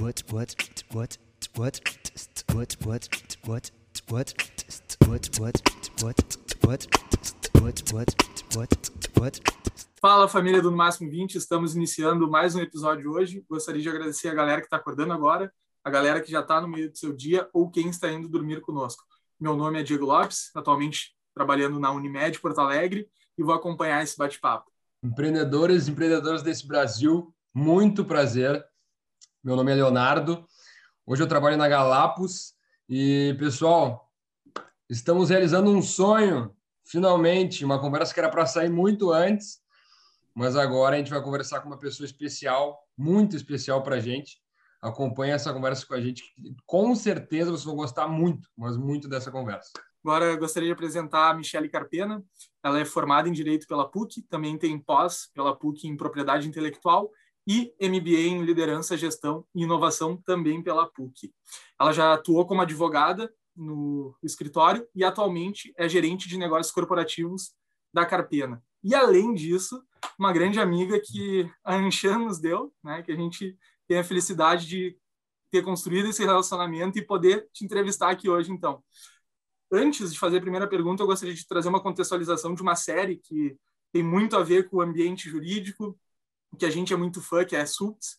what 0.00 0.22
what 0.32 0.54
what 0.92 1.18
what 1.56 1.80
what 2.52 2.76
what 2.86 2.86
what 2.86 3.08
what 4.16 5.28
what 5.98 6.20
what 6.64 6.86
what 7.60 7.92
what 7.92 8.14
what 8.54 8.90
what 9.18 9.40
Fala 10.00 10.28
família 10.28 10.62
do 10.62 10.70
Máximo 10.70 11.10
20, 11.10 11.36
estamos 11.36 11.74
iniciando 11.74 12.30
mais 12.30 12.54
um 12.54 12.60
episódio 12.60 13.10
hoje. 13.10 13.44
Gostaria 13.50 13.82
de 13.82 13.88
agradecer 13.88 14.28
a 14.28 14.34
galera 14.34 14.60
que 14.60 14.68
está 14.68 14.76
acordando 14.76 15.12
agora, 15.12 15.52
a 15.82 15.90
galera 15.90 16.20
que 16.20 16.30
já 16.30 16.40
está 16.40 16.60
no 16.60 16.68
meio 16.68 16.92
do 16.92 16.96
seu 16.96 17.12
dia 17.12 17.48
ou 17.52 17.68
quem 17.68 17.88
está 17.88 18.08
indo 18.12 18.28
dormir 18.28 18.60
conosco. 18.60 19.02
Meu 19.40 19.56
nome 19.56 19.80
é 19.80 19.82
Diego 19.82 20.06
Lopes, 20.06 20.50
atualmente 20.54 21.16
trabalhando 21.34 21.80
na 21.80 21.90
Unimed 21.90 22.38
Porto 22.38 22.60
Alegre 22.60 23.08
e 23.36 23.42
vou 23.42 23.52
acompanhar 23.52 24.00
esse 24.04 24.16
bate-papo. 24.16 24.70
Empreendedores 25.02 25.88
e 25.88 25.90
empreendedoras 25.90 26.44
desse 26.44 26.66
Brasil, 26.66 27.34
muito 27.52 28.04
prazer. 28.04 28.64
Meu 29.42 29.54
nome 29.54 29.70
é 29.70 29.74
Leonardo. 29.76 30.44
Hoje 31.06 31.22
eu 31.22 31.28
trabalho 31.28 31.56
na 31.56 31.68
Galapos 31.68 32.54
e, 32.88 33.36
pessoal, 33.38 34.10
estamos 34.90 35.30
realizando 35.30 35.70
um 35.70 35.80
sonho, 35.80 36.52
finalmente, 36.84 37.64
uma 37.64 37.80
conversa 37.80 38.12
que 38.12 38.18
era 38.18 38.28
para 38.28 38.44
sair 38.46 38.68
muito 38.68 39.12
antes, 39.12 39.60
mas 40.34 40.56
agora 40.56 40.96
a 40.96 40.98
gente 40.98 41.10
vai 41.10 41.22
conversar 41.22 41.60
com 41.60 41.68
uma 41.68 41.78
pessoa 41.78 42.04
especial, 42.04 42.80
muito 42.96 43.36
especial 43.36 43.80
para 43.80 43.94
a 43.94 44.00
gente. 44.00 44.42
Acompanhe 44.82 45.30
essa 45.30 45.52
conversa 45.52 45.86
com 45.86 45.94
a 45.94 46.00
gente, 46.00 46.24
com 46.66 46.92
certeza 46.96 47.52
vocês 47.52 47.64
vão 47.64 47.76
gostar 47.76 48.08
muito, 48.08 48.48
mas 48.56 48.76
muito 48.76 49.08
dessa 49.08 49.30
conversa. 49.30 49.70
Agora 50.04 50.34
gostaria 50.34 50.68
de 50.68 50.72
apresentar 50.72 51.30
a 51.30 51.34
Michele 51.34 51.68
Carpena. 51.68 52.24
Ela 52.60 52.80
é 52.80 52.84
formada 52.84 53.28
em 53.28 53.32
Direito 53.32 53.68
pela 53.68 53.88
PUC, 53.88 54.20
também 54.22 54.58
tem 54.58 54.76
pós 54.80 55.30
pela 55.32 55.56
PUC 55.56 55.86
em 55.86 55.96
Propriedade 55.96 56.48
Intelectual 56.48 57.08
e 57.48 57.74
MBA 57.80 58.28
em 58.28 58.44
Liderança, 58.44 58.94
Gestão 58.94 59.42
e 59.54 59.62
Inovação 59.62 60.18
também 60.18 60.62
pela 60.62 60.86
PUC. 60.86 61.32
Ela 61.80 61.92
já 61.94 62.12
atuou 62.12 62.46
como 62.46 62.60
advogada 62.60 63.32
no 63.56 64.14
escritório 64.22 64.86
e 64.94 65.02
atualmente 65.02 65.72
é 65.78 65.88
gerente 65.88 66.28
de 66.28 66.36
negócios 66.36 66.70
corporativos 66.70 67.54
da 67.90 68.04
Carpena. 68.04 68.62
E 68.84 68.94
além 68.94 69.32
disso, 69.32 69.82
uma 70.18 70.30
grande 70.30 70.60
amiga 70.60 71.00
que 71.00 71.50
a 71.64 71.74
Anchan 71.74 72.18
nos 72.18 72.38
deu, 72.38 72.70
né, 72.84 73.02
que 73.02 73.10
a 73.10 73.16
gente 73.16 73.56
tem 73.88 73.98
a 73.98 74.04
felicidade 74.04 74.66
de 74.66 74.98
ter 75.50 75.62
construído 75.62 76.10
esse 76.10 76.22
relacionamento 76.22 76.98
e 76.98 77.06
poder 77.06 77.48
te 77.50 77.64
entrevistar 77.64 78.10
aqui 78.10 78.28
hoje, 78.28 78.52
então. 78.52 78.84
Antes 79.72 80.12
de 80.12 80.18
fazer 80.18 80.36
a 80.36 80.42
primeira 80.42 80.68
pergunta, 80.68 81.02
eu 81.02 81.06
gostaria 81.06 81.34
de 81.34 81.48
trazer 81.48 81.70
uma 81.70 81.82
contextualização 81.82 82.54
de 82.54 82.60
uma 82.60 82.76
série 82.76 83.16
que 83.16 83.56
tem 83.90 84.02
muito 84.02 84.36
a 84.36 84.42
ver 84.42 84.68
com 84.68 84.76
o 84.76 84.82
ambiente 84.82 85.30
jurídico, 85.30 85.98
que 86.56 86.66
a 86.66 86.70
gente 86.70 86.92
é 86.92 86.96
muito 86.96 87.20
fã, 87.20 87.44
que 87.44 87.56
é 87.56 87.64
Suits. 87.66 88.18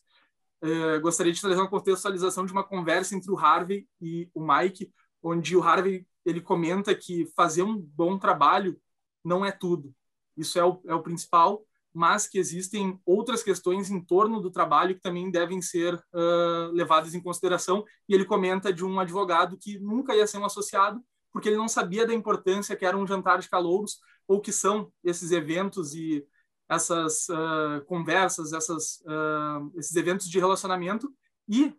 Uh, 0.62 1.00
gostaria 1.00 1.32
de 1.32 1.40
trazer 1.40 1.56
uma 1.60 1.70
contextualização 1.70 2.44
de 2.44 2.52
uma 2.52 2.62
conversa 2.62 3.14
entre 3.14 3.30
o 3.30 3.38
Harvey 3.38 3.88
e 4.00 4.28
o 4.34 4.46
Mike, 4.46 4.92
onde 5.22 5.56
o 5.56 5.62
Harvey 5.62 6.06
ele 6.24 6.40
comenta 6.40 6.94
que 6.94 7.26
fazer 7.34 7.62
um 7.62 7.78
bom 7.78 8.18
trabalho 8.18 8.78
não 9.24 9.44
é 9.44 9.50
tudo. 9.50 9.94
Isso 10.36 10.58
é 10.58 10.64
o, 10.64 10.80
é 10.86 10.94
o 10.94 11.02
principal, 11.02 11.64
mas 11.92 12.26
que 12.26 12.38
existem 12.38 13.00
outras 13.04 13.42
questões 13.42 13.90
em 13.90 14.00
torno 14.00 14.40
do 14.40 14.50
trabalho 14.50 14.94
que 14.94 15.00
também 15.00 15.30
devem 15.30 15.60
ser 15.60 15.94
uh, 15.94 16.72
levadas 16.72 17.14
em 17.14 17.22
consideração. 17.22 17.84
E 18.08 18.14
ele 18.14 18.24
comenta 18.24 18.72
de 18.72 18.84
um 18.84 19.00
advogado 19.00 19.58
que 19.58 19.78
nunca 19.78 20.14
ia 20.14 20.26
ser 20.26 20.38
um 20.38 20.44
associado, 20.44 21.02
porque 21.32 21.48
ele 21.48 21.56
não 21.56 21.68
sabia 21.68 22.06
da 22.06 22.14
importância 22.14 22.76
que 22.76 22.84
era 22.84 22.96
um 22.96 23.06
jantar 23.06 23.38
de 23.40 23.48
calouros, 23.48 23.98
ou 24.26 24.40
que 24.40 24.52
são 24.52 24.92
esses 25.02 25.32
eventos 25.32 25.94
e 25.94 26.24
essas 26.70 27.28
uh, 27.28 27.84
conversas, 27.86 28.52
essas, 28.52 29.00
uh, 29.00 29.72
esses 29.76 29.94
eventos 29.96 30.28
de 30.28 30.38
relacionamento 30.38 31.12
e 31.48 31.74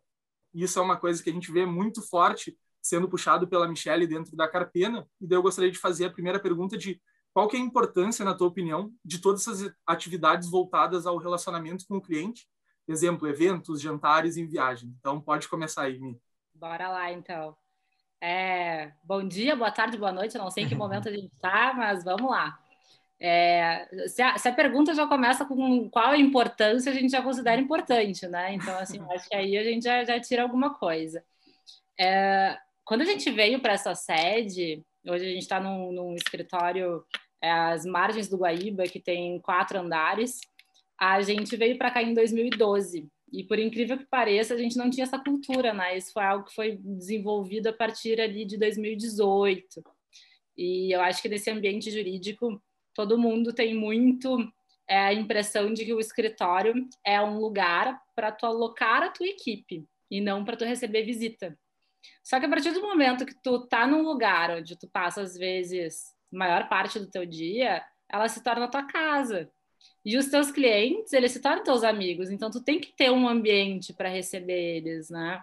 isso 0.54 0.78
é 0.78 0.82
uma 0.82 0.98
coisa 0.98 1.24
que 1.24 1.30
a 1.30 1.34
gente 1.34 1.50
vê 1.50 1.66
muito 1.66 2.02
forte 2.02 2.58
sendo 2.82 3.08
puxado 3.08 3.48
pela 3.48 3.68
Michelle 3.68 4.06
dentro 4.06 4.36
da 4.36 4.50
Carpena 4.50 5.08
e 5.22 5.26
daí 5.26 5.38
eu 5.38 5.42
gostaria 5.42 5.72
de 5.72 5.78
fazer 5.78 6.06
a 6.06 6.12
primeira 6.12 6.40
pergunta 6.40 6.78
de 6.78 7.02
qual 7.34 7.48
que 7.48 7.56
é 7.56 7.60
a 7.60 7.64
importância, 7.64 8.26
na 8.26 8.36
tua 8.36 8.48
opinião, 8.48 8.92
de 9.06 9.20
todas 9.20 9.48
essas 9.48 9.74
atividades 9.88 10.50
voltadas 10.50 11.06
ao 11.06 11.18
relacionamento 11.18 11.86
com 11.88 11.96
o 11.96 12.02
cliente? 12.02 12.46
Exemplo, 12.86 13.26
eventos, 13.26 13.80
jantares 13.80 14.36
e 14.36 14.46
viagem. 14.46 14.94
Então, 15.00 15.22
pode 15.22 15.48
começar 15.48 15.84
aí, 15.84 15.98
Mi. 15.98 16.20
Bora 16.54 16.90
lá, 16.90 17.10
então. 17.10 17.56
É, 18.20 18.92
bom 19.06 19.26
dia, 19.26 19.56
boa 19.56 19.72
tarde, 19.72 19.98
boa 19.98 20.12
noite. 20.12 20.36
Eu 20.36 20.44
não 20.44 20.52
sei 20.52 20.66
em 20.66 20.68
que 20.68 20.76
momento 20.76 21.08
a 21.08 21.12
gente 21.12 21.34
está, 21.34 21.74
mas 21.74 22.04
vamos 22.04 22.30
lá. 22.30 22.61
É, 23.24 23.88
se, 24.08 24.20
a, 24.20 24.36
se, 24.36 24.50
a, 24.50 24.52
pergunta 24.52 24.96
já 24.96 25.06
começa 25.06 25.46
com 25.46 25.88
qual 25.92 26.08
a 26.08 26.18
importância, 26.18 26.92
a 26.92 26.96
gente 26.96 27.12
já 27.12 27.22
considera 27.22 27.62
importante, 27.62 28.28
né? 28.28 28.56
Então, 28.56 28.76
assim, 28.80 29.00
acho 29.12 29.30
que 29.30 29.36
aí 29.36 29.56
a 29.56 29.64
gente 29.64 29.84
já, 29.84 30.04
já 30.04 30.20
tira 30.20 30.42
alguma 30.42 30.74
coisa. 30.74 31.24
É, 32.00 32.58
quando 32.84 33.02
a 33.02 33.06
gente 33.06 33.30
veio 33.30 33.60
para 33.60 33.74
essa 33.74 33.94
sede, 33.94 34.84
hoje 35.08 35.24
a 35.24 35.30
gente 35.30 35.44
está 35.44 35.60
num, 35.60 35.92
num, 35.92 36.16
escritório 36.16 37.06
é, 37.40 37.52
às 37.52 37.86
margens 37.86 38.28
do 38.28 38.38
Guaíba, 38.38 38.86
que 38.86 39.00
tem 39.00 39.40
quatro 39.40 39.78
andares, 39.78 40.40
a 41.00 41.22
gente 41.22 41.56
veio 41.56 41.78
para 41.78 41.92
cá 41.92 42.02
em 42.02 42.16
2012. 42.16 43.08
E 43.32 43.44
por 43.44 43.60
incrível 43.60 44.00
que 44.00 44.06
pareça, 44.06 44.56
a 44.56 44.58
gente 44.58 44.76
não 44.78 44.90
tinha 44.90 45.04
essa 45.04 45.20
cultura, 45.20 45.74
né? 45.74 45.96
Isso 45.96 46.12
foi 46.12 46.24
algo 46.24 46.46
que 46.46 46.56
foi 46.56 46.76
desenvolvido 46.82 47.68
a 47.68 47.74
partir 47.74 48.20
ali 48.20 48.46
de 48.46 48.58
2018. 48.58 49.84
E 50.58 50.92
eu 50.92 51.02
acho 51.02 51.22
que 51.22 51.30
nesse 51.30 51.52
ambiente 51.52 51.92
jurídico 51.92 52.60
todo 52.94 53.18
mundo 53.18 53.54
tem 53.54 53.74
muito 53.74 54.38
é, 54.88 54.98
a 54.98 55.14
impressão 55.14 55.74
de 55.74 55.86
que 55.86 55.94
o 55.94 56.00
escritório 56.00 56.88
é 57.06 57.22
um 57.22 57.40
lugar 57.40 58.02
para 58.16 58.32
tu 58.32 58.46
alocar 58.46 59.04
a 59.04 59.10
tua 59.10 59.28
equipe 59.28 59.86
e 60.10 60.20
não 60.20 60.44
para 60.44 60.58
tu 60.58 60.66
receber 60.66 61.04
visita. 61.04 61.58
Só 62.24 62.40
que 62.40 62.46
a 62.46 62.50
partir 62.50 62.72
do 62.72 62.82
momento 62.82 63.26
que 63.26 63.36
tu 63.42 63.68
tá 63.68 63.88
num 63.88 64.02
lugar 64.02 64.52
onde 64.52 64.76
tu 64.76 64.88
passa 64.88 65.22
às 65.22 65.38
vezes 65.38 66.16
maior 66.32 66.68
parte 66.68 67.00
do 67.00 67.10
teu 67.10 67.26
dia, 67.26 67.84
ela 68.10 68.28
se 68.28 68.44
torna 68.44 68.68
tua 68.68 68.84
casa. 68.84 69.52
E 70.04 70.18
os 70.18 70.28
teus 70.28 70.52
clientes, 70.52 71.14
eles 71.14 71.32
se 71.32 71.40
tornam 71.40 71.64
teus 71.64 71.84
amigos, 71.84 72.30
então 72.30 72.50
tu 72.50 72.62
tem 72.62 72.80
que 72.80 72.92
ter 72.94 73.12
um 73.12 73.28
ambiente 73.28 73.94
para 73.94 74.10
receber 74.10 74.78
eles, 74.78 75.10
né? 75.10 75.42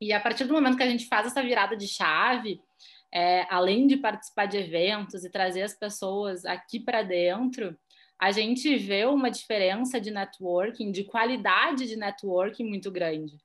E 0.00 0.12
a 0.12 0.20
partir 0.20 0.44
do 0.44 0.54
momento 0.54 0.76
que 0.76 0.82
a 0.82 0.88
gente 0.90 1.06
faz 1.06 1.26
essa 1.26 1.42
virada 1.42 1.76
de 1.76 1.88
chave, 1.88 2.60
é, 3.12 3.46
além 3.48 3.86
de 3.86 3.96
participar 3.96 4.46
de 4.46 4.58
eventos 4.58 5.24
e 5.24 5.30
trazer 5.30 5.62
as 5.62 5.74
pessoas 5.74 6.44
aqui 6.44 6.78
para 6.78 7.02
dentro, 7.02 7.76
a 8.18 8.32
gente 8.32 8.76
vê 8.76 9.04
uma 9.04 9.30
diferença 9.30 10.00
de 10.00 10.10
networking, 10.10 10.90
de 10.90 11.04
qualidade 11.04 11.86
de 11.86 11.96
networking 11.96 12.64
muito 12.64 12.90
grande. 12.90 13.38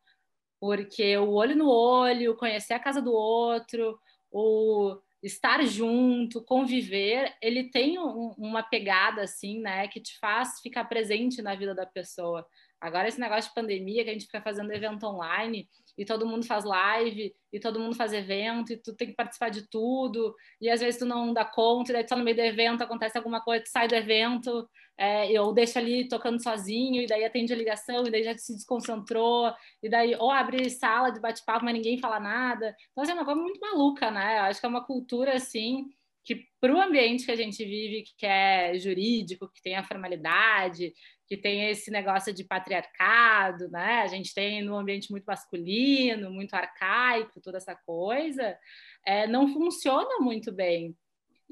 Porque 0.60 1.16
o 1.18 1.32
olho 1.32 1.56
no 1.56 1.70
olho, 1.70 2.36
conhecer 2.36 2.74
a 2.74 2.80
casa 2.80 3.02
do 3.02 3.14
outro, 3.14 4.00
o 4.32 4.98
estar 5.24 5.66
junto, 5.66 6.44
conviver, 6.44 7.34
ele 7.42 7.72
tem 7.72 7.98
um, 7.98 8.34
uma 8.38 8.62
pegada 8.62 9.22
assim, 9.22 9.62
né, 9.62 9.88
que 9.88 10.02
te 10.02 10.20
faz 10.20 10.60
ficar 10.62 10.84
presente 10.84 11.42
na 11.42 11.56
vida 11.56 11.74
da 11.74 11.86
pessoa. 11.86 12.46
Agora 12.80 13.08
esse 13.08 13.20
negócio 13.20 13.50
de 13.50 13.56
pandemia 13.56 14.04
que 14.04 14.10
a 14.10 14.14
gente 14.14 14.26
fica 14.26 14.42
fazendo 14.42 14.74
evento 14.74 15.06
online, 15.06 15.70
e 15.98 16.04
todo 16.04 16.26
mundo 16.26 16.46
faz 16.46 16.66
live, 16.66 17.34
e 17.52 17.60
todo 17.60 17.80
mundo 17.80 17.96
faz 17.96 18.12
evento, 18.12 18.74
e 18.74 18.78
tu 18.78 18.94
tem 18.96 19.08
que 19.08 19.16
participar 19.16 19.50
de 19.50 19.70
tudo, 19.70 20.36
e 20.60 20.70
às 20.70 20.82
vezes 20.82 21.00
tu 21.00 21.06
não 21.06 21.34
dá 21.34 21.46
conta, 21.46 21.92
e 21.92 21.94
daí 21.94 22.04
tu 22.04 22.10
tá 22.10 22.16
no 22.18 22.24
meio 22.24 22.36
do 22.36 22.42
evento, 22.42 22.84
acontece 22.84 23.18
alguma 23.18 23.40
coisa, 23.42 23.64
tu 23.64 23.70
sai 23.70 23.88
do 23.88 23.96
evento, 23.96 24.68
é, 24.98 25.32
eu 25.32 25.52
deixo 25.54 25.78
ali 25.80 26.08
tocando 26.08 26.42
sozinho, 26.42 27.02
e 27.02 27.08
daí 27.08 27.24
atende 27.26 27.54
a 27.54 27.56
ligação, 27.56 28.06
e 28.06 28.12
daí 28.12 28.24
já 28.24 28.38
se 28.38 28.54
desconcentrou, 28.54 29.52
e 29.82 29.90
daí 29.90 30.16
ou 30.16 30.30
abre 30.32 30.70
sala 30.70 31.10
de 31.10 31.20
bate-papo, 31.20 31.66
mas 31.66 31.74
ninguém 31.74 31.98
fala 32.00 32.20
nada. 32.20 32.76
Então, 32.92 33.04
assim, 33.04 33.12
é 33.12 33.16
uma 33.16 33.26
coisa 33.26 33.42
muito 33.42 33.60
maluca, 33.60 34.12
né? 34.12 34.40
Eu 34.40 34.44
acho 34.44 34.60
que 34.60 34.66
é 34.66 34.70
uma 34.70 34.86
cultura, 34.86 35.36
assim, 35.36 35.86
que 36.24 36.46
para 36.60 36.74
o 36.74 36.82
ambiente 36.82 37.26
que 37.26 37.32
a 37.32 37.36
gente 37.36 37.64
vive, 37.66 38.04
que 38.18 38.26
é 38.26 38.78
jurídico, 38.78 39.52
que 39.54 39.62
tem 39.62 39.76
a 39.76 39.84
formalidade, 39.84 40.94
que 41.28 41.36
tem 41.36 41.70
esse 41.70 41.92
negócio 41.92 42.34
de 42.34 42.44
patriarcado, 42.44 43.70
né? 43.70 44.02
A 44.02 44.08
gente 44.08 44.34
tem 44.34 44.70
um 44.70 44.78
ambiente 44.78 45.12
muito 45.12 45.26
masculino, 45.26 46.32
muito 46.32 46.54
arcaico, 46.54 47.42
toda 47.42 47.58
essa 47.58 47.76
coisa, 47.76 48.58
é, 49.06 49.28
não 49.28 49.48
funciona 49.48 50.20
muito 50.20 50.52
bem. 50.52 50.96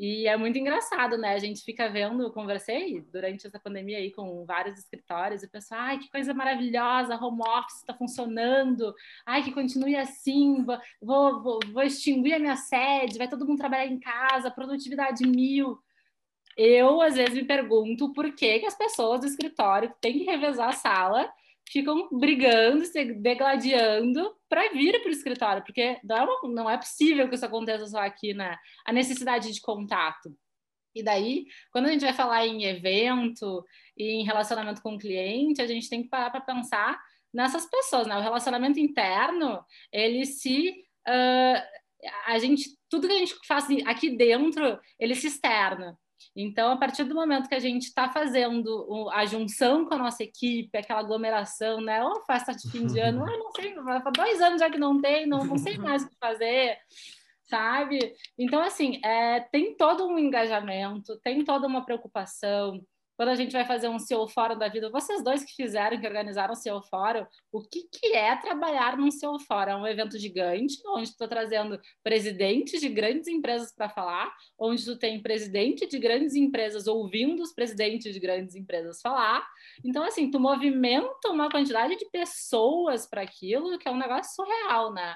E 0.04 0.28
é 0.28 0.36
muito 0.36 0.58
engraçado, 0.58 1.16
né? 1.16 1.36
A 1.36 1.38
gente 1.38 1.64
fica 1.64 1.88
vendo, 1.88 2.24
eu 2.24 2.32
conversei 2.32 3.02
durante 3.14 3.46
essa 3.46 3.60
pandemia 3.60 4.00
aí 4.00 4.10
com 4.12 4.44
vários 4.46 4.80
escritórios 4.80 5.44
e 5.44 5.48
pensou, 5.48 5.78
ai, 5.78 6.00
que 6.00 6.10
coisa 6.10 6.34
maravilhosa, 6.34 7.24
home 7.24 7.44
office 7.48 7.82
está 7.82 7.94
funcionando, 7.94 8.96
ai, 9.24 9.44
que 9.44 9.52
continue 9.52 9.96
assim, 9.96 10.66
vou, 11.00 11.44
vou, 11.44 11.60
vou 11.72 11.84
extinguir 11.84 12.34
a 12.34 12.40
minha 12.40 12.56
sede, 12.56 13.20
vai 13.20 13.30
todo 13.30 13.46
mundo 13.46 13.60
trabalhar 13.60 13.86
em 13.86 14.00
casa, 14.00 14.50
produtividade 14.50 15.24
mil 15.24 15.78
eu 16.58 17.02
às 17.02 17.16
vezes 17.16 17.34
me 17.34 17.46
pergunto 17.46 18.12
por 18.14 18.34
que, 18.34 18.60
que 18.60 18.66
as 18.66 18.78
pessoas 18.78 19.22
do 19.22 19.28
escritório 19.28 19.94
têm 20.02 20.20
que 20.20 20.26
revezar 20.26 20.70
a 20.70 20.74
sala, 20.74 21.32
ficam 21.70 22.10
brigando, 22.12 22.86
se 22.86 23.14
degladiando 23.14 24.36
para 24.50 24.70
vir 24.70 25.02
para 25.02 25.10
o 25.10 25.14
escritório, 25.14 25.64
porque 25.64 26.00
não 26.04 26.18
é, 26.18 26.48
não 26.50 26.70
é 26.70 26.78
possível 26.78 27.28
que 27.30 27.36
isso 27.36 27.46
aconteça 27.46 27.86
só 27.88 28.00
aqui, 28.00 28.34
né? 28.34 28.58
A 28.86 28.92
necessidade 28.92 29.52
de 29.52 29.62
contato. 29.62 30.36
E 30.94 31.02
daí, 31.02 31.46
quando 31.72 31.86
a 31.86 31.92
gente 31.92 32.04
vai 32.04 32.14
falar 32.14 32.46
em 32.46 32.66
evento 32.66 33.66
e 33.98 34.22
em 34.22 34.26
relacionamento 34.26 34.82
com 34.82 34.96
o 34.96 35.00
cliente, 35.00 35.62
a 35.62 35.68
gente 35.68 35.90
tem 35.90 36.04
que 36.04 36.10
parar 36.10 36.30
para 36.30 36.42
pensar 36.42 37.00
nessas 37.34 37.66
pessoas, 37.66 38.08
né? 38.08 38.18
O 38.18 38.22
relacionamento 38.22 38.80
interno, 38.80 39.64
ele 39.92 40.26
se 40.26 40.70
uh, 41.08 41.82
a 42.26 42.38
gente 42.40 42.70
tudo 42.90 43.08
que 43.08 43.14
a 43.14 43.20
gente 43.20 43.36
faz 43.48 43.66
aqui 43.86 44.10
dentro, 44.10 44.78
ele 45.00 45.16
se 45.16 45.28
externa. 45.28 45.98
Então, 46.36 46.72
a 46.72 46.78
partir 46.78 47.04
do 47.04 47.16
momento 47.16 47.50
que 47.50 47.56
a 47.56 47.60
gente 47.60 47.84
está 47.84 48.10
fazendo 48.10 49.10
a 49.12 49.26
junção 49.26 49.86
com 49.86 49.94
a 49.94 49.98
nossa 49.98 50.24
equipe, 50.24 50.78
aquela 50.78 51.00
aglomeração, 51.00 51.82
né? 51.82 52.04
Ou 52.04 52.24
festa 52.26 52.54
de 52.54 52.70
fim 52.70 52.88
de 52.88 53.00
ano, 53.00 53.24
ah, 53.28 53.38
não 53.38 53.52
sei, 53.52 53.76
dois 54.16 54.42
anos 54.42 54.60
já 54.60 54.70
que 54.70 54.78
não 54.78 55.02
tem, 55.02 55.26
não, 55.28 55.44
não 55.44 55.58
sei 55.58 55.78
mais 55.78 56.04
o 56.04 56.10
que 56.10 56.16
fazer, 56.20 56.78
sabe? 57.44 58.14
Então, 58.38 58.62
assim, 58.62 59.00
é, 59.04 59.42
tem 59.52 59.76
todo 59.76 60.08
um 60.08 60.18
engajamento, 60.18 61.20
tem 61.22 61.44
toda 61.44 61.68
uma 61.68 61.86
preocupação, 61.86 62.82
quando 63.22 63.30
a 63.30 63.36
gente 63.36 63.52
vai 63.52 63.64
fazer 63.64 63.88
um 63.88 64.00
CEO 64.00 64.28
Fórum 64.28 64.58
da 64.58 64.68
vida, 64.68 64.90
vocês 64.90 65.24
dois 65.24 65.44
que 65.44 65.54
fizeram, 65.54 66.02
que 66.02 66.08
organizaram 66.08 66.54
o 66.54 66.56
CEO 66.56 66.82
Fórum, 66.82 67.24
o 67.52 67.62
que, 67.62 67.84
que 67.84 68.16
é 68.16 68.36
trabalhar 68.36 68.98
num 68.98 69.12
CEO 69.12 69.38
Fórum? 69.38 69.74
É 69.74 69.76
um 69.76 69.86
evento 69.86 70.18
gigante, 70.18 70.82
onde 70.88 71.10
estou 71.10 71.28
trazendo 71.28 71.80
presidentes 72.04 72.82
de 72.82 72.90
grandes 72.90 73.28
empresas 73.28 73.72
para 73.76 73.88
falar, 73.90 74.34
onde 74.58 74.84
tu 74.84 74.98
tem 74.98 75.22
presidente 75.22 75.86
de 75.86 76.00
grandes 76.00 76.34
empresas 76.34 76.88
ouvindo 76.88 77.44
os 77.44 77.54
presidentes 77.54 78.12
de 78.12 78.20
grandes 78.20 78.56
empresas 78.56 79.00
falar. 79.00 79.48
Então, 79.86 80.04
assim, 80.04 80.32
tu 80.32 80.40
movimenta 80.40 81.30
uma 81.30 81.48
quantidade 81.48 81.96
de 81.98 82.10
pessoas 82.10 83.06
para 83.06 83.22
aquilo 83.22 83.78
que 83.78 83.88
é 83.88 83.92
um 83.92 84.00
negócio 84.00 84.34
surreal, 84.34 84.92
né? 84.92 85.16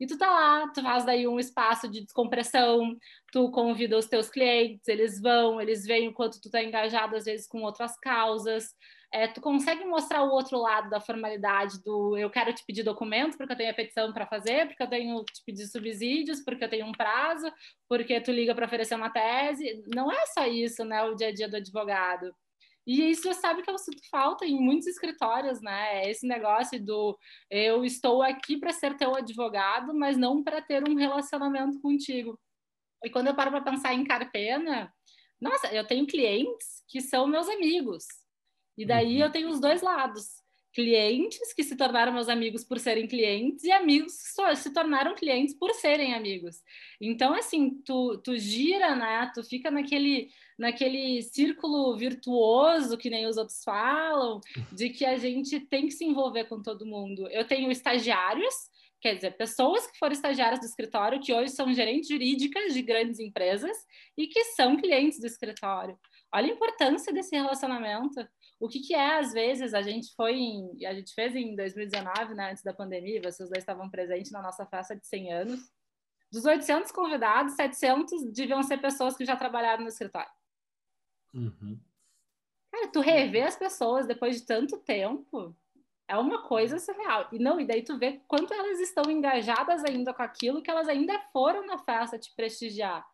E 0.00 0.06
tu 0.06 0.16
tá 0.16 0.30
lá, 0.30 0.68
tu 0.72 0.82
faz 0.82 1.04
daí 1.04 1.28
um 1.28 1.38
espaço 1.38 1.86
de 1.86 2.00
descompressão, 2.00 2.96
tu 3.30 3.50
convida 3.50 3.98
os 3.98 4.06
teus 4.06 4.30
clientes, 4.30 4.88
eles 4.88 5.20
vão, 5.20 5.60
eles 5.60 5.84
veem 5.84 6.08
o 6.08 6.14
quanto 6.14 6.40
tu 6.40 6.50
tá 6.50 6.62
engajado, 6.62 7.14
às 7.16 7.26
vezes, 7.26 7.46
com 7.46 7.62
outras 7.62 7.98
causas. 7.98 8.74
É, 9.12 9.26
tu 9.26 9.40
consegue 9.40 9.84
mostrar 9.84 10.22
o 10.22 10.30
outro 10.30 10.56
lado 10.58 10.88
da 10.88 11.00
formalidade 11.00 11.82
do 11.82 12.16
eu 12.16 12.30
quero 12.30 12.54
te 12.54 12.64
pedir 12.64 12.84
documento 12.84 13.36
porque 13.36 13.52
eu 13.52 13.56
tenho 13.56 13.70
a 13.70 13.74
petição 13.74 14.12
para 14.12 14.26
fazer, 14.26 14.68
porque 14.68 14.82
eu 14.82 14.88
tenho 14.88 15.24
te 15.24 15.42
pedir 15.44 15.66
subsídios, 15.66 16.40
porque 16.44 16.64
eu 16.64 16.70
tenho 16.70 16.86
um 16.86 16.92
prazo, 16.92 17.52
porque 17.88 18.20
tu 18.20 18.30
liga 18.30 18.54
para 18.54 18.66
oferecer 18.66 18.94
uma 18.94 19.10
tese. 19.10 19.82
Não 19.94 20.10
é 20.10 20.26
só 20.26 20.46
isso, 20.46 20.84
né, 20.84 21.02
o 21.04 21.14
dia 21.14 21.28
a 21.28 21.34
dia 21.34 21.48
do 21.48 21.56
advogado. 21.56 22.34
E 22.90 23.08
isso 23.08 23.22
você 23.22 23.34
sabe 23.34 23.62
que 23.62 23.70
eu 23.70 23.78
sinto 23.78 24.02
falta 24.10 24.44
em 24.44 24.58
muitos 24.60 24.88
escritórios, 24.88 25.60
né? 25.60 26.10
Esse 26.10 26.26
negócio 26.26 26.84
do 26.84 27.16
eu 27.48 27.84
estou 27.84 28.20
aqui 28.20 28.58
para 28.58 28.72
ser 28.72 28.96
teu 28.96 29.14
advogado, 29.14 29.94
mas 29.94 30.16
não 30.16 30.42
para 30.42 30.60
ter 30.60 30.82
um 30.88 30.96
relacionamento 30.96 31.80
contigo. 31.80 32.36
E 33.04 33.08
quando 33.08 33.28
eu 33.28 33.34
paro 33.36 33.52
para 33.52 33.60
pensar 33.60 33.94
em 33.94 34.02
carpena, 34.02 34.92
nossa, 35.40 35.72
eu 35.72 35.86
tenho 35.86 36.04
clientes 36.04 36.82
que 36.88 37.00
são 37.00 37.28
meus 37.28 37.48
amigos. 37.48 38.06
E 38.76 38.84
daí 38.84 39.18
uhum. 39.18 39.22
eu 39.22 39.30
tenho 39.30 39.50
os 39.50 39.60
dois 39.60 39.82
lados 39.82 40.40
clientes 40.72 41.52
que 41.52 41.62
se 41.62 41.76
tornaram 41.76 42.12
meus 42.12 42.28
amigos 42.28 42.64
por 42.64 42.78
serem 42.78 43.06
clientes 43.06 43.64
e 43.64 43.72
amigos 43.72 44.20
que 44.20 44.32
só 44.32 44.52
se 44.54 44.72
tornaram 44.72 45.14
clientes 45.14 45.54
por 45.54 45.72
serem 45.74 46.14
amigos. 46.14 46.60
Então, 47.00 47.34
assim, 47.34 47.80
tu, 47.84 48.18
tu 48.18 48.36
gira, 48.36 48.94
né? 48.94 49.30
Tu 49.34 49.44
fica 49.44 49.70
naquele, 49.70 50.30
naquele 50.60 51.22
círculo 51.22 51.96
virtuoso, 51.96 52.98
que 52.98 53.08
nem 53.08 53.26
os 53.26 53.38
outros 53.38 53.64
falam, 53.64 54.42
de 54.70 54.90
que 54.90 55.06
a 55.06 55.16
gente 55.16 55.58
tem 55.58 55.86
que 55.86 55.92
se 55.92 56.04
envolver 56.04 56.44
com 56.44 56.60
todo 56.60 56.84
mundo. 56.84 57.26
Eu 57.28 57.46
tenho 57.46 57.72
estagiários, 57.72 58.54
quer 59.00 59.14
dizer, 59.14 59.38
pessoas 59.38 59.86
que 59.86 59.98
foram 59.98 60.12
estagiárias 60.12 60.60
do 60.60 60.66
escritório, 60.66 61.18
que 61.18 61.32
hoje 61.32 61.52
são 61.52 61.72
gerentes 61.72 62.10
jurídicas 62.10 62.74
de 62.74 62.82
grandes 62.82 63.18
empresas 63.18 63.74
e 64.18 64.26
que 64.26 64.44
são 64.52 64.76
clientes 64.76 65.18
do 65.18 65.26
escritório. 65.26 65.98
Olha 66.32 66.48
a 66.48 66.54
importância 66.54 67.10
desse 67.10 67.34
relacionamento. 67.34 68.20
O 68.60 68.68
que, 68.68 68.80
que 68.80 68.94
é, 68.94 69.18
às 69.18 69.32
vezes, 69.32 69.72
a 69.72 69.80
gente 69.80 70.14
foi 70.14 70.34
em, 70.34 70.84
a 70.84 70.92
gente 70.92 71.14
fez 71.14 71.34
em 71.34 71.56
2019, 71.56 72.34
né, 72.34 72.50
antes 72.50 72.62
da 72.62 72.74
pandemia, 72.74 73.22
vocês 73.22 73.48
dois 73.48 73.62
estavam 73.62 73.88
presentes 73.88 74.30
na 74.30 74.42
nossa 74.42 74.66
festa 74.66 74.94
de 74.94 75.06
100 75.06 75.32
anos. 75.32 75.60
Dos 76.30 76.44
800 76.44 76.92
convidados, 76.92 77.54
700 77.54 78.30
deviam 78.30 78.62
ser 78.62 78.76
pessoas 78.76 79.16
que 79.16 79.24
já 79.24 79.34
trabalharam 79.36 79.84
no 79.84 79.88
escritório. 79.88 80.30
Uhum. 81.34 81.80
Cara, 82.70 82.88
tu 82.88 83.00
rever 83.00 83.46
as 83.46 83.56
pessoas 83.56 84.06
depois 84.06 84.40
de 84.40 84.46
tanto 84.46 84.78
tempo 84.78 85.56
é 86.08 86.16
uma 86.16 86.42
coisa 86.42 86.78
surreal. 86.78 87.28
E 87.32 87.38
não, 87.38 87.60
e 87.60 87.66
daí 87.66 87.82
tu 87.82 87.98
vê 87.98 88.20
quanto 88.26 88.52
elas 88.52 88.80
estão 88.80 89.10
engajadas 89.10 89.84
ainda 89.84 90.12
com 90.12 90.22
aquilo 90.22 90.62
que 90.62 90.70
elas 90.70 90.88
ainda 90.88 91.18
foram 91.32 91.64
na 91.66 91.78
festa 91.78 92.18
te 92.18 92.34
prestigiar. 92.34 93.06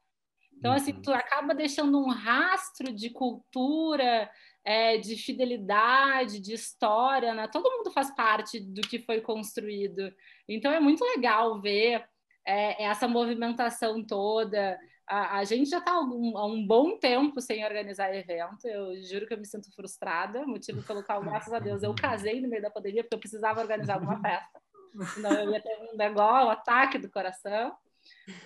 Então, 0.58 0.72
assim, 0.72 0.92
uhum. 0.92 1.02
tu 1.02 1.12
acaba 1.12 1.54
deixando 1.54 1.98
um 1.98 2.08
rastro 2.08 2.90
de 2.90 3.10
cultura, 3.10 4.30
é, 4.64 4.96
de 4.96 5.14
fidelidade, 5.16 6.40
de 6.40 6.54
história, 6.54 7.34
né? 7.34 7.46
Todo 7.46 7.70
mundo 7.70 7.90
faz 7.92 8.10
parte 8.14 8.58
do 8.58 8.80
que 8.80 8.98
foi 8.98 9.20
construído. 9.20 10.12
Então 10.48 10.72
é 10.72 10.80
muito 10.80 11.04
legal 11.04 11.60
ver 11.60 12.04
é, 12.46 12.82
essa 12.84 13.06
movimentação 13.06 14.04
toda. 14.04 14.78
A, 15.06 15.38
a 15.38 15.44
gente 15.44 15.70
já 15.70 15.78
está 15.78 15.92
há, 15.92 16.00
um, 16.00 16.32
um 16.36 16.66
bom 16.66 16.98
tempo 16.98 17.40
sem 17.40 17.64
organizar 17.64 18.14
evento. 18.14 18.66
Eu 18.66 19.00
juro 19.02 19.26
que 19.26 19.34
eu 19.34 19.38
me 19.38 19.46
sinto 19.46 19.72
frustrada, 19.74 20.46
motivo 20.46 20.82
pelo 20.82 21.02
qual, 21.02 21.22
graças 21.22 21.52
a 21.52 21.58
Deus, 21.58 21.82
eu 21.82 21.94
casei 21.94 22.40
no 22.40 22.48
meio 22.48 22.62
da 22.62 22.70
pandemia 22.70 23.02
porque 23.02 23.14
eu 23.14 23.20
precisava 23.20 23.60
organizar 23.60 23.94
alguma 23.94 24.20
festa. 24.20 24.60
Senão 25.14 25.32
eu 25.32 25.50
ia 25.52 25.60
ter 25.60 25.76
um 25.92 25.96
negócio, 25.96 26.48
um 26.48 26.50
ataque 26.50 26.98
do 26.98 27.10
coração. 27.10 27.76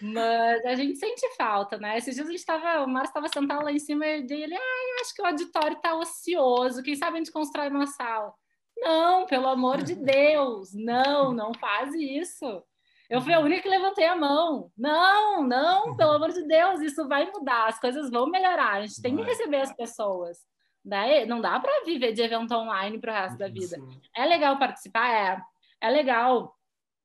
Mas 0.01 0.65
a 0.65 0.75
gente 0.75 0.99
sente 0.99 1.27
falta, 1.37 1.79
né? 1.79 1.99
Esses 1.99 2.15
dias 2.15 2.27
a 2.27 2.31
gente 2.31 2.41
estava, 2.41 2.83
o 2.83 2.89
Márcio 2.89 3.11
estava 3.11 3.29
sentado 3.29 3.65
lá 3.65 3.73
em 3.73 3.79
cima 3.79 4.06
e 4.06 4.27
ele, 4.31 4.55
ah, 4.55 4.59
eu 4.59 5.01
acho 5.03 5.15
que 5.15 5.23
o 5.23 5.27
auditório 5.27 5.77
está 5.77 5.95
ocioso, 5.95 6.83
quem 6.83 6.97
sabe 6.97 7.17
a 7.17 7.19
gente 7.19 7.33
constrói 7.33 7.69
uma 7.69 7.87
sala. 7.87 8.33
Não, 8.77 9.27
pelo 9.27 9.49
amor 9.49 9.83
de 9.83 9.95
Deus, 9.95 10.73
não, 10.73 11.33
não 11.33 11.53
faz 11.53 11.95
isso. 11.95 12.63
Eu 13.11 13.21
fui 13.21 13.35
a 13.35 13.41
única 13.41 13.62
que 13.62 13.69
levantei 13.69 14.07
a 14.07 14.15
mão. 14.15 14.71
Não, 14.79 15.43
não, 15.43 15.97
pelo 15.97 16.12
amor 16.12 16.31
de 16.31 16.47
Deus, 16.47 16.81
isso 16.81 17.09
vai 17.09 17.29
mudar, 17.29 17.67
as 17.67 17.81
coisas 17.81 18.09
vão 18.09 18.31
melhorar, 18.31 18.75
a 18.75 18.87
gente 18.87 19.03
tem 19.03 19.17
que 19.17 19.23
receber 19.23 19.62
as 19.62 19.75
pessoas. 19.75 20.39
Daí, 20.85 21.27
não 21.27 21.41
dá 21.41 21.59
para 21.59 21.85
viver 21.85 22.12
de 22.12 22.23
evento 22.23 22.55
online 22.55 23.01
para 23.01 23.12
o 23.12 23.15
resto 23.15 23.37
da 23.37 23.49
vida. 23.49 23.77
É 24.17 24.25
legal 24.25 24.59
participar, 24.59 25.11
é. 25.11 25.43
É 25.81 25.91
legal 25.91 26.55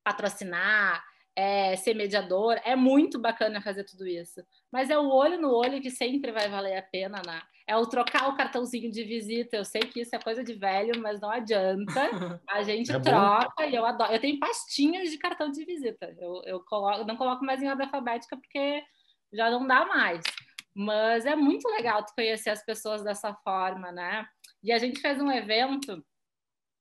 patrocinar, 0.04 1.04
é, 1.36 1.76
ser 1.76 1.96
mediador, 1.96 2.62
é 2.64 2.76
muito 2.76 3.20
bacana 3.20 3.60
fazer 3.60 3.84
tudo 3.84 4.08
isso. 4.08 4.46
Mas 4.72 4.92
é 4.92 4.98
o 4.98 5.10
olho 5.10 5.42
no 5.42 5.52
olho 5.52 5.82
que 5.82 5.90
sempre 5.90 6.32
vai 6.32 6.48
valer 6.48 6.78
a 6.78 6.84
pena, 6.84 7.20
né? 7.26 7.42
É 7.68 7.76
o 7.76 7.86
trocar 7.88 8.30
o 8.30 8.36
cartãozinho 8.36 8.92
de 8.92 9.04
visita. 9.04 9.58
Eu 9.58 9.66
sei 9.66 9.82
que 9.82 10.02
isso 10.02 10.16
é 10.16 10.20
coisa 10.20 10.44
de 10.44 10.54
velho, 10.54 11.02
mas 11.02 11.20
não 11.20 11.30
adianta. 11.30 12.40
A 12.48 12.62
gente 12.62 12.92
é 12.94 13.00
troca 13.00 13.64
bom. 13.64 13.70
e 13.70 13.76
eu 13.76 13.86
adoro. 13.86 14.14
Eu 14.14 14.20
tenho 14.20 14.40
pastinhas 14.40 15.10
de 15.10 15.18
cartão 15.18 15.50
de 15.50 15.66
visita. 15.66 16.16
Eu, 16.20 16.42
eu 16.46 16.64
coloco, 16.64 17.06
não 17.06 17.18
coloco 17.18 17.44
mais 17.44 17.62
em 17.62 17.70
ordem 17.70 17.86
alfabética 17.86 18.38
porque 18.38 18.84
já 19.34 19.50
não 19.50 19.66
dá 19.66 19.86
mais. 19.86 20.22
Mas 20.76 21.26
é 21.26 21.36
muito 21.36 21.68
legal 21.70 22.06
tu 22.06 22.14
conhecer 22.14 22.50
as 22.50 22.64
pessoas 22.64 23.04
dessa 23.04 23.34
forma, 23.34 23.92
né? 23.92 24.28
E 24.64 24.72
a 24.72 24.78
gente 24.78 25.00
fez 25.00 25.20
um 25.22 25.32
evento 25.32 26.06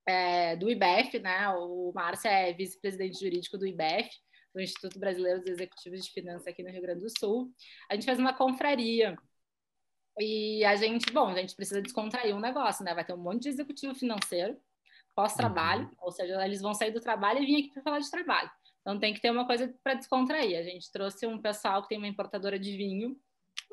é, 0.06 0.56
do 0.56 0.70
IBEF, 0.70 1.18
né? 1.18 1.48
O 1.50 1.92
Márcio 1.94 2.28
é 2.28 2.52
vice-presidente 2.52 3.20
jurídico 3.20 3.56
do 3.56 3.66
IBEF 3.66 4.10
do 4.54 4.60
Instituto 4.60 4.98
Brasileiro 4.98 5.40
dos 5.40 5.50
Executivos 5.50 6.04
de 6.04 6.12
Finanças 6.12 6.46
aqui 6.46 6.62
no 6.62 6.70
Rio 6.70 6.82
Grande 6.82 7.00
do 7.00 7.18
Sul. 7.18 7.52
A 7.90 7.94
gente 7.94 8.04
fez 8.04 8.18
uma 8.18 8.32
confraria. 8.32 9.16
E 10.18 10.64
a 10.64 10.76
gente, 10.76 11.12
bom, 11.12 11.28
a 11.28 11.35
gente 11.35 11.56
precisa 11.56 11.83
descontrair 11.83 12.35
um 12.35 12.40
negócio, 12.40 12.85
né? 12.85 12.94
Vai 12.94 13.04
ter 13.04 13.14
um 13.14 13.18
monte 13.18 13.42
de 13.42 13.49
executivo 13.49 13.94
financeiro 13.94 14.56
pós-trabalho, 15.14 15.85
uhum. 15.85 15.97
ou 16.02 16.11
seja, 16.11 16.44
eles 16.44 16.61
vão 16.61 16.75
sair 16.75 16.90
do 16.90 17.00
trabalho 17.00 17.40
e 17.40 17.47
vir 17.47 17.61
aqui 17.61 17.71
para 17.73 17.83
falar 17.83 17.99
de 18.00 18.11
trabalho. 18.11 18.50
Então 18.80 18.99
tem 18.99 19.14
que 19.14 19.21
ter 19.21 19.30
uma 19.30 19.47
coisa 19.47 19.73
para 19.83 19.94
descontrair. 19.94 20.59
A 20.59 20.62
gente 20.62 20.90
trouxe 20.90 21.26
um 21.26 21.40
pessoal 21.40 21.83
que 21.83 21.88
tem 21.88 21.99
uma 21.99 22.09
importadora 22.09 22.59
de 22.59 22.76
vinho 22.76 23.16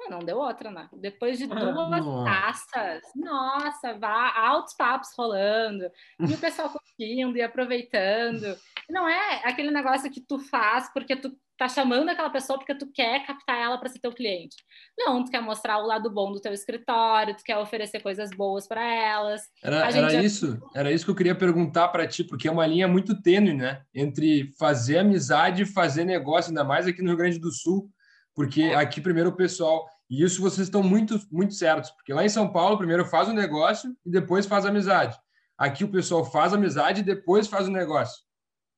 não 0.10 0.20
deu 0.20 0.38
outra, 0.38 0.72
né? 0.72 0.90
Depois 0.94 1.38
de 1.38 1.48
duas 1.48 1.76
nossa. 1.76 2.24
taças, 2.26 3.04
nossa, 3.16 3.94
vá, 3.98 4.34
altos 4.36 4.74
papos 4.74 5.10
rolando, 5.18 5.90
e 6.20 6.34
o 6.34 6.38
pessoal 6.38 6.70
curtindo 6.70 7.38
e 7.38 7.42
aproveitando. 7.42 8.58
Não 8.90 9.08
é 9.08 9.42
aquele 9.46 9.72
negócio 9.72 10.12
que 10.12 10.22
tu 10.22 10.40
faz 10.40 10.92
porque 10.94 11.16
tu 11.16 11.36
tá 11.68 11.70
chamando 11.70 12.10
aquela 12.10 12.30
pessoa 12.30 12.58
porque 12.58 12.74
tu 12.74 12.92
quer 12.92 13.26
captar 13.26 13.58
ela 13.58 13.78
para 13.78 13.90
ser 13.90 14.00
teu 14.00 14.12
cliente. 14.12 14.56
Não, 14.98 15.24
tu 15.24 15.32
quer 15.32 15.42
mostrar 15.42 15.78
o 15.78 15.86
lado 15.86 16.10
bom 16.10 16.32
do 16.32 16.42
teu 16.42 16.54
escritório, 16.54 17.36
tu 17.36 17.44
quer 17.44 17.58
oferecer 17.58 18.02
coisas 18.02 18.30
boas 18.32 18.68
para 18.68 18.84
elas. 18.84 19.42
Era, 19.64 19.78
era 19.88 20.10
já... 20.10 20.22
isso, 20.22 20.60
era 20.74 20.92
isso 20.92 21.06
que 21.06 21.12
eu 21.12 21.16
queria 21.16 21.36
perguntar 21.36 21.90
para 21.90 22.08
ti, 22.08 22.24
porque 22.24 22.48
é 22.48 22.52
uma 22.52 22.66
linha 22.66 22.88
muito 22.88 23.22
tênue, 23.22 23.54
né? 23.54 23.82
Entre 23.94 24.52
fazer 24.58 25.00
amizade 25.00 25.64
e 25.64 25.66
fazer 25.66 26.04
negócio, 26.04 26.50
ainda 26.50 26.64
mais 26.64 26.88
aqui 26.88 27.02
no 27.02 27.10
Rio 27.10 27.18
Grande 27.18 27.40
do 27.40 27.52
Sul 27.52 27.90
porque 28.34 28.64
aqui 28.64 29.02
primeiro 29.02 29.30
o 29.30 29.36
pessoal 29.36 29.88
e 30.10 30.24
isso 30.24 30.42
vocês 30.42 30.68
estão 30.68 30.84
muito 30.84 31.20
muito 31.32 31.54
certos, 31.54 31.92
porque 31.92 32.14
lá 32.14 32.24
em 32.24 32.30
São 32.30 32.52
Paulo 32.52 32.78
primeiro 32.78 33.06
faz 33.06 33.28
o 33.28 33.34
negócio 33.34 33.96
e 34.06 34.10
depois 34.10 34.46
faz 34.46 34.66
amizade. 34.66 35.18
Aqui 35.58 35.84
o 35.84 35.92
pessoal 35.92 36.26
faz 36.26 36.54
amizade 36.54 37.02
e 37.02 37.04
depois 37.04 37.48
faz 37.48 37.68
o 37.68 37.72
negócio, 37.72 38.24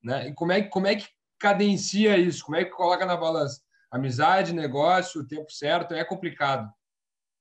né? 0.03 0.27
E 0.27 0.33
como 0.33 0.51
é 0.51 0.63
como 0.63 0.87
é 0.87 0.95
que 0.95 1.07
cadencia 1.43 2.17
isso? 2.17 2.45
Como 2.45 2.55
é 2.55 2.63
que 2.63 2.71
coloca 2.71 3.05
na 3.05 3.17
balança? 3.17 3.61
Amizade, 3.91 4.53
negócio, 4.53 5.19
o 5.19 5.27
tempo 5.27 5.51
certo 5.51 5.93
é 5.93 6.05
complicado. 6.05 6.71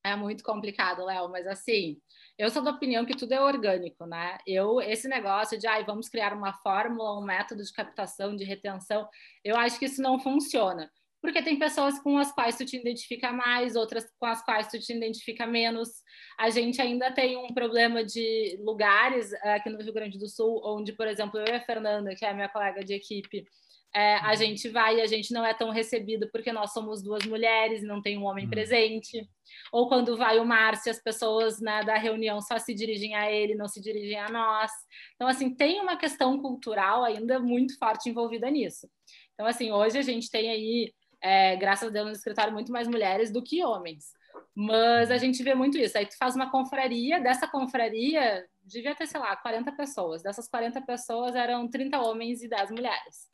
É 0.05 0.17
muito 0.17 0.43
complicado, 0.43 1.05
Léo, 1.05 1.31
mas 1.31 1.47
assim, 1.47 1.99
eu 2.37 2.51
sou 2.51 2.65
da 2.65 2.73
opinião 2.73 3.07
que 3.07 3.17
tudo 3.17 3.33
é 3.33 3.41
orgânico, 3.41 4.05
né? 4.05 4.39
Eu, 4.45 4.81
esse 4.81 5.07
negócio 5.07 5.57
de, 5.57 5.69
ai, 5.69 5.85
vamos 5.85 6.09
criar 6.09 6.33
uma 6.33 6.53
fórmula, 6.53 7.17
um 7.17 7.25
método 7.25 7.63
de 7.63 7.73
captação, 7.73 8.35
de 8.35 8.43
retenção, 8.43 9.09
eu 9.45 9.57
acho 9.57 9.79
que 9.79 9.85
isso 9.85 10.03
não 10.03 10.19
funciona. 10.19 10.91
Porque 11.21 11.41
tem 11.41 11.57
pessoas 11.57 12.01
com 12.01 12.19
as 12.19 12.33
quais 12.33 12.57
tu 12.57 12.67
te 12.67 12.77
identifica 12.77 13.33
mais, 13.33 13.77
outras 13.77 14.05
com 14.19 14.27
as 14.27 14.45
quais 14.45 14.67
tu 14.67 14.81
te 14.81 14.93
identifica 14.93 15.47
menos. 15.47 15.89
A 16.37 16.51
gente 16.51 16.83
ainda 16.83 17.13
tem 17.13 17.37
um 17.37 17.55
problema 17.55 18.05
de 18.05 18.59
lugares 18.61 19.33
aqui 19.45 19.71
no 19.71 19.81
Rio 19.81 19.93
Grande 19.93 20.19
do 20.19 20.29
Sul, 20.29 20.61
onde, 20.65 20.93
por 20.93 21.07
exemplo, 21.07 21.39
eu 21.39 21.47
e 21.47 21.57
a 21.57 21.61
Fernanda, 21.61 22.17
que 22.17 22.25
é 22.25 22.31
a 22.31 22.35
minha 22.35 22.49
colega 22.49 22.85
de 22.85 22.95
equipe, 22.95 23.47
é, 23.95 24.17
a 24.17 24.31
uhum. 24.31 24.37
gente 24.37 24.69
vai 24.71 24.97
e 24.97 25.01
a 25.03 25.07
gente 25.07 25.33
não 25.33 25.45
é 25.45 25.53
tão 25.53 25.71
recebido 25.71 26.29
porque 26.33 26.51
nós 26.51 26.73
somos 26.73 27.03
duas 27.03 27.25
mulheres 27.27 27.83
e 27.83 27.87
não 27.87 28.01
tem 28.01 28.17
um 28.17 28.25
homem 28.25 28.45
uhum. 28.45 28.51
presente. 28.51 29.29
Ou 29.71 29.87
quando 29.87 30.17
vai 30.17 30.39
o 30.39 30.47
Márcio, 30.47 30.91
as 30.91 31.03
pessoas 31.03 31.61
né, 31.61 31.85
da 31.85 31.99
reunião 31.99 32.41
só 32.41 32.59
se 32.59 32.75
dirigem 32.75 33.15
a 33.15 33.31
ele, 33.31 33.55
não 33.55 33.69
se 33.69 33.83
dirigem 33.83 34.19
a 34.19 34.31
nós. 34.31 34.71
Então, 35.15 35.29
assim, 35.29 35.55
tem 35.55 35.81
uma 35.81 35.97
questão 35.97 36.41
cultural 36.41 37.05
ainda 37.05 37.39
muito 37.39 37.79
forte 37.79 38.09
envolvida 38.09 38.51
nisso. 38.51 38.89
Então, 39.35 39.47
assim, 39.47 39.71
hoje 39.71 39.99
a 39.99 40.03
gente 40.03 40.31
tem 40.31 40.51
aí, 40.51 40.95
é, 41.21 41.57
graças 41.57 41.89
a 41.89 41.93
Deus, 41.93 42.07
no 42.07 42.13
escritório, 42.13 42.53
muito 42.53 42.73
mais 42.73 42.89
mulheres 42.89 43.31
do 43.31 43.43
que 43.43 43.63
homens. 43.63 44.07
Mas 44.55 45.11
a 45.11 45.19
gente 45.19 45.43
vê 45.43 45.55
muito 45.55 45.77
isso. 45.77 45.99
Aí 45.99 46.07
tu 46.07 46.17
faz 46.17 46.35
uma 46.35 46.51
confraria, 46.51 47.21
dessa 47.21 47.47
confraria 47.47 48.43
devia 48.65 48.95
ter, 48.95 49.07
sei 49.07 49.21
lá, 49.21 49.37
40 49.37 49.73
pessoas. 49.73 50.23
Dessas 50.23 50.49
40 50.49 50.81
pessoas 50.83 51.35
eram 51.35 51.69
30 51.69 52.01
homens 52.01 52.43
e 52.43 52.49
10 52.49 52.71
mulheres. 52.71 53.32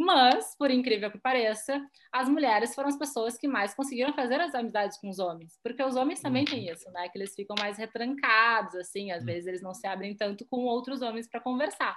Mas, 0.00 0.54
por 0.56 0.70
incrível 0.70 1.10
que 1.10 1.18
pareça, 1.18 1.84
as 2.12 2.28
mulheres 2.28 2.72
foram 2.72 2.88
as 2.88 2.96
pessoas 2.96 3.36
que 3.36 3.48
mais 3.48 3.74
conseguiram 3.74 4.14
fazer 4.14 4.40
as 4.40 4.54
amizades 4.54 4.96
com 5.00 5.08
os 5.08 5.18
homens, 5.18 5.58
porque 5.60 5.82
os 5.82 5.96
homens 5.96 6.20
também 6.20 6.44
têm 6.44 6.68
uhum. 6.68 6.72
isso, 6.72 6.88
né? 6.92 7.08
Que 7.08 7.18
eles 7.18 7.34
ficam 7.34 7.56
mais 7.58 7.76
retrancados, 7.76 8.76
assim, 8.76 9.10
às 9.10 9.22
uhum. 9.22 9.26
vezes 9.26 9.48
eles 9.48 9.60
não 9.60 9.74
se 9.74 9.88
abrem 9.88 10.16
tanto 10.16 10.46
com 10.46 10.58
outros 10.58 11.02
homens 11.02 11.28
para 11.28 11.40
conversar. 11.40 11.96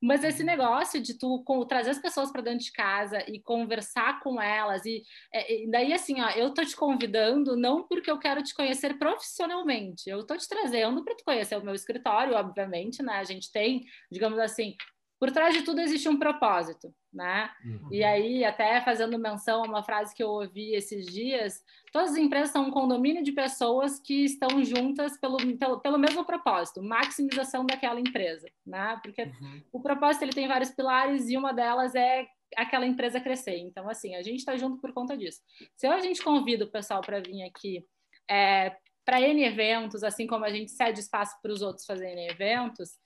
Mas 0.00 0.22
esse 0.22 0.42
uhum. 0.42 0.46
negócio 0.46 1.02
de 1.02 1.18
tu 1.18 1.42
com, 1.44 1.66
trazer 1.66 1.90
as 1.90 1.98
pessoas 1.98 2.30
para 2.30 2.42
dentro 2.42 2.64
de 2.64 2.70
casa 2.70 3.18
e 3.28 3.42
conversar 3.42 4.20
com 4.20 4.40
elas, 4.40 4.86
e, 4.86 5.02
é, 5.34 5.64
e, 5.64 5.68
daí 5.68 5.92
assim, 5.92 6.20
ó, 6.20 6.30
eu 6.30 6.54
tô 6.54 6.64
te 6.64 6.76
convidando 6.76 7.56
não 7.56 7.88
porque 7.88 8.08
eu 8.08 8.20
quero 8.20 8.40
te 8.40 8.54
conhecer 8.54 8.98
profissionalmente, 8.98 10.08
eu 10.08 10.24
tô 10.24 10.36
te 10.36 10.48
trazendo 10.48 11.02
para 11.04 11.16
tu 11.16 11.24
conhecer 11.24 11.56
o 11.56 11.64
meu 11.64 11.74
escritório, 11.74 12.36
obviamente, 12.36 13.02
né? 13.02 13.14
A 13.14 13.24
gente 13.24 13.50
tem, 13.50 13.84
digamos 14.12 14.38
assim, 14.38 14.76
por 15.18 15.30
trás 15.30 15.54
de 15.54 15.62
tudo 15.62 15.80
existe 15.80 16.08
um 16.08 16.18
propósito, 16.18 16.94
né? 17.12 17.50
Uhum. 17.64 17.88
E 17.90 18.04
aí, 18.04 18.44
até 18.44 18.80
fazendo 18.82 19.18
menção 19.18 19.62
a 19.62 19.66
uma 19.66 19.82
frase 19.82 20.14
que 20.14 20.22
eu 20.22 20.28
ouvi 20.28 20.74
esses 20.74 21.06
dias, 21.06 21.62
todas 21.90 22.12
as 22.12 22.18
empresas 22.18 22.50
são 22.50 22.66
um 22.66 22.70
condomínio 22.70 23.22
de 23.22 23.32
pessoas 23.32 23.98
que 23.98 24.24
estão 24.24 24.62
juntas 24.62 25.18
pelo, 25.18 25.38
pelo, 25.56 25.80
pelo 25.80 25.98
mesmo 25.98 26.24
propósito, 26.24 26.82
maximização 26.82 27.64
daquela 27.64 27.98
empresa, 27.98 28.48
né? 28.64 28.98
Porque 29.02 29.22
uhum. 29.22 29.62
o 29.72 29.80
propósito 29.80 30.22
ele 30.22 30.32
tem 30.32 30.46
vários 30.46 30.70
pilares 30.70 31.28
e 31.30 31.36
uma 31.36 31.52
delas 31.52 31.94
é 31.94 32.26
aquela 32.54 32.86
empresa 32.86 33.20
crescer. 33.20 33.56
Então, 33.58 33.88
assim, 33.88 34.14
a 34.14 34.22
gente 34.22 34.38
está 34.38 34.56
junto 34.56 34.80
por 34.80 34.92
conta 34.92 35.16
disso. 35.16 35.40
Se 35.74 35.86
a 35.86 35.98
gente 36.00 36.22
convida 36.22 36.64
o 36.64 36.70
pessoal 36.70 37.00
para 37.00 37.20
vir 37.20 37.42
aqui 37.42 37.84
é, 38.30 38.76
para 39.04 39.20
N 39.20 39.44
eventos, 39.44 40.02
assim 40.02 40.26
como 40.26 40.44
a 40.44 40.50
gente 40.50 40.72
cede 40.72 41.00
espaço 41.00 41.36
para 41.40 41.52
os 41.52 41.62
outros 41.62 41.86
fazerem 41.86 42.28
eventos, 42.28 42.98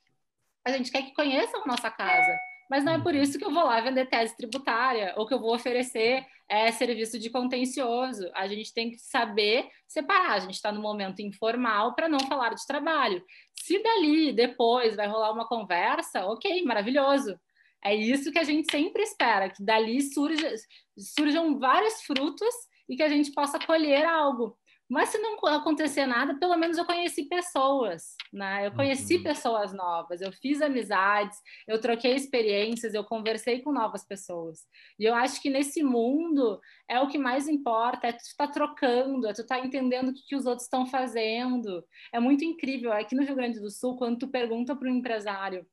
a 0.64 0.73
gente 0.73 0.90
quer 0.90 1.02
que 1.02 1.14
conheçam 1.14 1.62
a 1.62 1.67
nossa 1.67 1.90
casa. 1.90 2.38
Mas 2.71 2.85
não 2.85 2.93
é 2.93 3.02
por 3.02 3.14
isso 3.14 3.37
que 3.37 3.45
eu 3.45 3.52
vou 3.52 3.64
lá 3.64 3.81
vender 3.81 4.07
tese 4.07 4.37
tributária 4.37 5.12
ou 5.17 5.26
que 5.26 5.35
eu 5.35 5.40
vou 5.40 5.52
oferecer 5.52 6.25
é, 6.49 6.71
serviço 6.71 7.19
de 7.19 7.29
contencioso. 7.29 8.31
A 8.33 8.47
gente 8.47 8.73
tem 8.73 8.93
que 8.93 8.99
saber 8.99 9.69
separar. 9.88 10.35
A 10.35 10.38
gente 10.38 10.55
está 10.55 10.71
no 10.71 10.81
momento 10.81 11.21
informal 11.21 11.97
para 11.97 12.09
não 12.09 12.21
falar 12.21 12.55
de 12.55 12.64
trabalho. 12.64 13.25
Se 13.55 13.83
dali, 13.83 14.33
depois, 14.33 14.95
vai 14.95 15.09
rolar 15.09 15.33
uma 15.33 15.49
conversa, 15.49 16.25
ok, 16.26 16.62
maravilhoso. 16.62 17.37
É 17.85 17.95
isso 17.95 18.31
que 18.31 18.38
a 18.38 18.45
gente 18.45 18.71
sempre 18.71 19.02
espera, 19.02 19.50
que 19.50 19.64
dali 19.64 20.00
surja, 20.02 20.55
surjam 20.97 21.59
vários 21.59 22.02
frutos 22.02 22.55
e 22.88 22.97
que 22.97 23.02
a 23.02 23.09
gente 23.09 23.33
possa 23.33 23.59
colher 23.59 24.05
algo. 24.05 24.57
Mas 24.90 25.11
se 25.11 25.18
não 25.18 25.38
acontecer 25.47 26.04
nada, 26.04 26.35
pelo 26.35 26.56
menos 26.56 26.76
eu 26.76 26.85
conheci 26.85 27.28
pessoas, 27.28 28.16
né? 28.32 28.66
Eu 28.66 28.73
conheci 28.73 29.18
uhum. 29.18 29.23
pessoas 29.23 29.73
novas, 29.73 30.20
eu 30.20 30.32
fiz 30.32 30.61
amizades, 30.61 31.38
eu 31.68 31.80
troquei 31.80 32.16
experiências, 32.16 32.92
eu 32.92 33.04
conversei 33.04 33.62
com 33.62 33.70
novas 33.70 34.04
pessoas. 34.04 34.66
E 34.99 35.04
eu 35.04 35.14
acho 35.14 35.40
que 35.40 35.49
nesse 35.49 35.80
mundo 35.85 36.61
é 36.88 36.99
o 36.99 37.06
que 37.06 37.18
mais 37.18 37.47
importa, 37.47 38.09
é 38.09 38.12
tu 38.12 38.18
estar 38.18 38.49
tá 38.49 38.52
trocando, 38.52 39.28
é 39.28 39.32
tu 39.32 39.42
estar 39.42 39.61
tá 39.61 39.64
entendendo 39.64 40.09
o 40.09 40.12
que, 40.12 40.26
que 40.26 40.35
os 40.35 40.44
outros 40.44 40.64
estão 40.64 40.85
fazendo. 40.85 41.85
É 42.12 42.18
muito 42.18 42.44
incrível. 42.44 42.92
Aqui 42.92 43.14
no 43.14 43.23
Rio 43.23 43.37
Grande 43.37 43.61
do 43.61 43.70
Sul, 43.70 43.97
quando 43.97 44.18
tu 44.18 44.28
pergunta 44.28 44.75
para 44.75 44.88
o 44.88 44.90
empresário, 44.90 45.64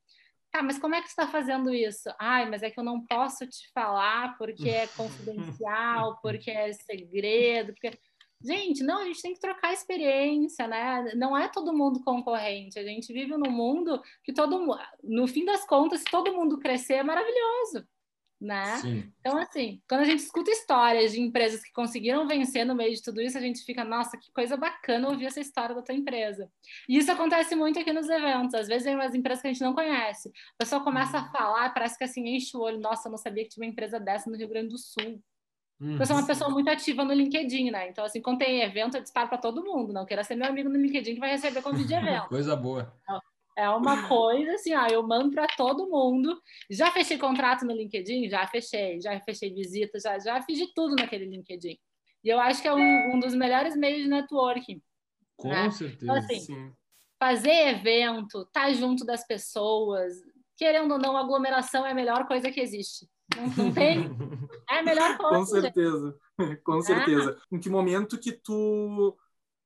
tá, 0.52 0.62
mas 0.62 0.78
como 0.78 0.94
é 0.94 1.00
que 1.02 1.08
tu 1.08 1.10
está 1.10 1.28
fazendo 1.28 1.74
isso? 1.74 2.08
Ai, 2.20 2.48
mas 2.48 2.62
é 2.62 2.70
que 2.70 2.80
eu 2.80 2.84
não 2.84 3.04
posso 3.04 3.48
te 3.48 3.72
falar 3.74 4.38
porque 4.38 4.70
é 4.70 4.86
confidencial, 4.96 6.20
porque 6.22 6.52
é 6.52 6.72
segredo, 6.74 7.74
porque 7.74 7.98
Gente, 8.44 8.84
não, 8.84 9.02
a 9.02 9.06
gente 9.06 9.22
tem 9.22 9.34
que 9.34 9.40
trocar 9.40 9.74
experiência, 9.74 10.68
né? 10.68 11.14
Não 11.16 11.36
é 11.36 11.48
todo 11.48 11.76
mundo 11.76 12.04
concorrente. 12.04 12.78
A 12.78 12.84
gente 12.84 13.12
vive 13.12 13.36
num 13.36 13.52
mundo 13.52 14.02
que 14.24 14.32
todo 14.32 14.78
no 15.04 15.28
fim 15.28 15.44
das 15.44 15.66
contas, 15.66 16.02
se 16.02 16.06
todo 16.06 16.34
mundo 16.34 16.60
crescer 16.60 16.96
é 16.96 17.04
maravilhoso, 17.04 17.88
né? 18.40 18.78
Sim. 18.78 19.12
Então, 19.20 19.40
assim, 19.40 19.82
quando 19.90 20.02
a 20.02 20.06
gente 20.06 20.20
escuta 20.20 20.52
histórias 20.52 21.12
de 21.12 21.20
empresas 21.20 21.64
que 21.64 21.72
conseguiram 21.72 22.28
vencer 22.28 22.64
no 22.64 22.76
meio 22.76 22.94
de 22.94 23.02
tudo 23.02 23.20
isso, 23.20 23.38
a 23.38 23.42
gente 23.42 23.64
fica, 23.64 23.84
nossa, 23.84 24.18
que 24.18 24.32
coisa 24.32 24.56
bacana 24.56 25.10
ouvir 25.10 25.26
essa 25.26 25.40
história 25.40 25.74
da 25.74 25.82
tua 25.82 25.96
empresa. 25.96 26.48
E 26.88 26.98
isso 26.98 27.12
acontece 27.12 27.56
muito 27.56 27.80
aqui 27.80 27.92
nos 27.92 28.08
eventos. 28.08 28.54
Às 28.54 28.68
vezes 28.68 28.84
tem 28.84 28.94
umas 28.94 29.16
empresas 29.16 29.42
que 29.42 29.48
a 29.48 29.52
gente 29.52 29.64
não 29.64 29.74
conhece. 29.74 30.30
A 30.30 30.64
pessoa 30.64 30.84
começa 30.84 31.18
a 31.18 31.24
uhum. 31.24 31.32
falar, 31.32 31.74
parece 31.74 31.98
que 31.98 32.04
assim 32.04 32.28
enche 32.28 32.56
o 32.56 32.62
olho. 32.62 32.80
Nossa, 32.80 33.08
eu 33.08 33.12
não 33.12 33.18
sabia 33.18 33.44
que 33.44 33.50
tinha 33.50 33.66
uma 33.66 33.72
empresa 33.72 34.00
dessa 34.00 34.30
no 34.30 34.38
Rio 34.38 34.48
Grande 34.48 34.70
do 34.70 34.78
Sul. 34.78 35.20
Uhum. 35.80 35.98
Eu 36.00 36.06
sou 36.06 36.16
uma 36.16 36.26
pessoa 36.26 36.50
muito 36.50 36.70
ativa 36.70 37.04
no 37.04 37.14
LinkedIn, 37.14 37.70
né? 37.70 37.90
Então, 37.90 38.04
assim, 38.04 38.22
quando 38.22 38.40
tem 38.40 38.62
evento, 38.62 38.98
eu 38.98 39.02
disparo 39.02 39.30
para 39.30 39.38
todo 39.38 39.64
mundo. 39.64 39.94
Não 39.94 40.06
queira 40.06 40.24
ser 40.24 40.36
meu 40.36 40.48
amigo 40.48 40.70
no 40.70 40.78
LinkedIn 40.78 41.14
que 41.14 41.20
vai 41.20 41.32
receber 41.32 41.62
convite 41.62 41.88
de 41.88 41.94
evento. 41.96 42.28
Coisa 42.30 42.56
boa. 42.56 42.94
Então, 43.04 43.22
é 43.56 43.70
uma 43.70 44.08
coisa 44.08 44.54
assim, 44.54 44.74
ó, 44.74 44.88
eu 44.88 45.02
mando 45.06 45.32
para 45.32 45.48
todo 45.48 45.90
mundo. 45.90 46.40
Já 46.70 46.92
fechei 46.92 47.18
contrato 47.18 47.66
no 47.66 47.74
LinkedIn? 47.74 48.28
Já 48.30 48.46
fechei. 48.48 49.00
Já 49.00 49.20
fechei 49.22 49.54
visita, 49.54 50.00
já, 50.00 50.18
já 50.18 50.42
fiz 50.42 50.58
de 50.58 50.74
tudo 50.74 50.96
naquele 50.96 51.26
LinkedIn. 51.26 51.78
E 52.24 52.30
eu 52.30 52.40
acho 52.40 52.62
que 52.62 52.68
é 52.68 52.74
um, 52.74 53.16
um 53.16 53.20
dos 53.20 53.36
melhores 53.36 53.76
meios 53.76 54.04
de 54.04 54.10
networking. 54.10 54.82
Com 55.36 55.50
né? 55.50 55.70
certeza. 55.70 56.04
Então, 56.04 56.16
assim, 56.16 56.40
sim. 56.40 56.74
fazer 57.20 57.70
evento, 57.70 58.42
estar 58.42 58.66
tá 58.66 58.74
junto 58.74 59.06
das 59.06 59.26
pessoas, 59.26 60.14
querendo 60.58 60.92
ou 60.92 61.00
não, 61.00 61.16
aglomeração 61.16 61.86
é 61.86 61.92
a 61.92 61.96
melhor 61.96 62.28
coisa 62.28 62.52
que 62.52 62.60
existe. 62.60 63.08
Não, 63.36 63.66
não 63.66 63.74
tem? 63.74 64.10
É 64.70 64.80
a 64.80 64.84
melhor 64.84 65.18
coisa. 65.18 65.36
Com 65.38 65.46
certeza, 65.46 66.20
com 66.64 66.82
certeza. 66.82 67.38
Ah. 67.40 67.46
Em 67.52 67.60
que 67.60 67.70
momento 67.70 68.18
que 68.18 68.32
tu 68.32 69.18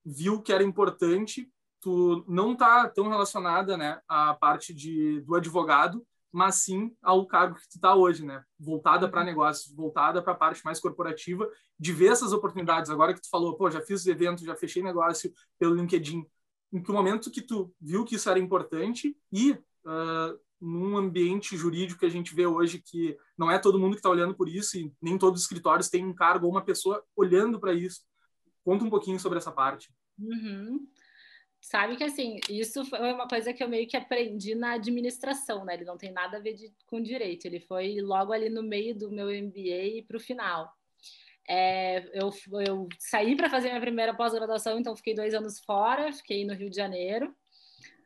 viu 0.06 0.42
que 0.42 0.52
era 0.52 0.64
importante, 0.64 1.52
tu 1.80 2.24
não 2.28 2.56
tá 2.56 2.88
tão 2.88 3.10
relacionada, 3.10 3.78
né, 3.78 4.00
à 4.08 4.34
parte 4.34 4.74
de, 4.74 5.22
do 5.22 5.36
advogado, 5.36 6.06
mas 6.32 6.56
sim 6.56 6.96
ao 7.02 7.26
cargo 7.26 7.56
que 7.56 7.68
tu 7.68 7.76
está 7.76 7.94
hoje, 7.94 8.26
né? 8.26 8.44
Voltada 8.58 9.10
para 9.10 9.20
uhum. 9.20 9.26
negócios, 9.26 9.76
voltada 9.76 10.22
para 10.22 10.32
a 10.32 10.36
parte 10.36 10.64
mais 10.64 10.80
corporativa, 10.80 11.50
de 11.78 11.92
ver 11.92 12.12
essas 12.12 12.32
oportunidades. 12.32 12.90
Agora 12.90 13.14
que 13.14 13.22
tu 13.22 13.30
falou, 13.30 13.58
pô, 13.58 13.70
já 13.70 13.82
fiz 13.82 14.06
evento, 14.06 14.46
já 14.46 14.56
fechei 14.56 14.82
negócio 14.82 15.34
pelo 15.60 15.76
LinkedIn. 15.76 16.26
Em 16.72 16.82
que 16.82 16.92
momento 16.92 17.30
que 17.30 17.42
tu 17.42 17.74
viu 17.82 18.06
que 18.06 18.16
isso 18.16 18.30
era 18.30 18.40
importante 18.40 19.18
e 19.32 19.52
uh, 19.52 20.40
num 20.62 20.96
ambiente 20.96 21.58
jurídico 21.58 22.00
que 22.00 22.06
a 22.06 22.10
gente 22.10 22.36
vê 22.36 22.46
hoje 22.46 22.80
que 22.80 23.18
não 23.36 23.50
é 23.50 23.58
todo 23.58 23.80
mundo 23.80 23.94
que 23.94 24.00
está 24.00 24.10
olhando 24.10 24.36
por 24.36 24.48
isso 24.48 24.78
e 24.78 24.94
nem 25.02 25.18
todos 25.18 25.40
os 25.40 25.46
escritórios 25.46 25.90
têm 25.90 26.06
um 26.06 26.14
cargo 26.14 26.46
ou 26.46 26.52
uma 26.52 26.64
pessoa 26.64 27.04
olhando 27.16 27.60
para 27.60 27.74
isso. 27.74 28.02
Conta 28.64 28.86
um 28.86 28.90
pouquinho 28.90 29.20
sobre 29.20 29.40
essa 29.40 29.52
parte. 29.52 29.92
Uhum. 30.20 30.88
Sabe 31.60 31.96
que 31.96 32.04
assim, 32.04 32.40
isso 32.50 32.86
foi 32.86 33.00
uma 33.12 33.28
coisa 33.28 33.54
que 33.54 33.64
eu 33.64 33.70
meio 33.70 33.88
que 33.88 33.98
aprendi 33.98 34.56
na 34.56 34.74
administração, 34.74 35.66
né? 35.66 35.76
Ele 35.76 35.86
não 35.86 35.98
tem 35.98 36.12
nada 36.12 36.38
a 36.38 36.40
ver 36.40 36.54
de, 36.54 36.72
com 36.88 37.02
direito, 37.02 37.46
ele 37.46 37.60
foi 37.60 38.00
logo 38.02 38.32
ali 38.32 38.50
no 38.50 38.64
meio 38.64 38.96
do 38.96 39.12
meu 39.12 39.28
MBA 39.28 40.04
para 40.08 40.18
o 40.18 40.20
final. 40.20 40.72
É, 41.48 42.00
eu, 42.20 42.32
eu 42.66 42.88
saí 43.00 43.36
para 43.36 43.50
fazer 43.50 43.70
minha 43.70 43.82
primeira 43.82 44.16
pós-graduação, 44.16 44.80
então 44.80 44.96
fiquei 44.96 45.14
dois 45.14 45.34
anos 45.34 45.60
fora, 45.60 46.12
fiquei 46.14 46.46
no 46.46 46.54
Rio 46.54 46.70
de 46.70 46.76
Janeiro. 46.76 47.36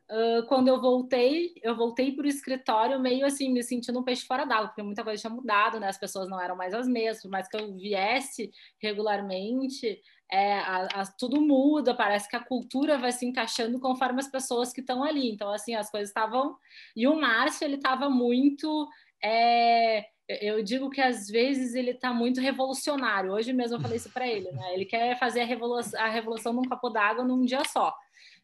Uh, 0.08 0.46
quando 0.46 0.68
eu 0.68 0.80
voltei, 0.80 1.52
eu 1.62 1.74
voltei 1.74 2.12
para 2.12 2.26
o 2.26 2.28
escritório 2.28 3.00
meio 3.00 3.26
assim, 3.26 3.52
me 3.52 3.60
sentindo 3.60 3.98
um 3.98 4.04
peixe 4.04 4.24
fora 4.24 4.44
d'água, 4.44 4.68
porque 4.68 4.82
muita 4.82 5.02
coisa 5.02 5.20
tinha 5.20 5.32
mudado, 5.32 5.80
né? 5.80 5.88
As 5.88 5.98
pessoas 5.98 6.28
não 6.28 6.40
eram 6.40 6.54
mais 6.54 6.72
as 6.72 6.86
mesmas, 6.86 7.24
mas 7.24 7.48
que 7.48 7.56
eu 7.56 7.74
viesse 7.74 8.52
regularmente, 8.80 10.00
é, 10.30 10.58
a, 10.58 10.86
a, 10.94 11.06
tudo 11.06 11.40
muda, 11.40 11.92
parece 11.94 12.28
que 12.28 12.36
a 12.36 12.44
cultura 12.44 12.98
vai 12.98 13.10
se 13.10 13.26
encaixando 13.26 13.80
conforme 13.80 14.20
as 14.20 14.28
pessoas 14.28 14.72
que 14.72 14.80
estão 14.80 15.02
ali. 15.02 15.30
Então, 15.30 15.50
assim, 15.50 15.74
as 15.74 15.90
coisas 15.90 16.08
estavam. 16.10 16.56
E 16.94 17.08
o 17.08 17.20
Márcio, 17.20 17.64
ele 17.64 17.76
estava 17.76 18.08
muito. 18.08 18.88
É... 19.22 20.04
Eu 20.28 20.62
digo 20.62 20.90
que 20.90 21.00
às 21.00 21.28
vezes 21.28 21.74
ele 21.74 21.92
está 21.92 22.12
muito 22.12 22.40
revolucionário. 22.40 23.32
Hoje 23.32 23.52
mesmo 23.52 23.76
eu 23.76 23.80
falei 23.80 23.96
isso 23.96 24.10
para 24.10 24.26
ele, 24.26 24.50
né? 24.50 24.74
Ele 24.74 24.84
quer 24.84 25.16
fazer 25.18 25.42
a 25.42 25.44
revolução, 25.44 26.00
a 26.00 26.08
revolução 26.08 26.52
num 26.52 26.64
copo 26.64 26.90
d'água 26.90 27.24
num 27.24 27.44
dia 27.44 27.64
só. 27.64 27.94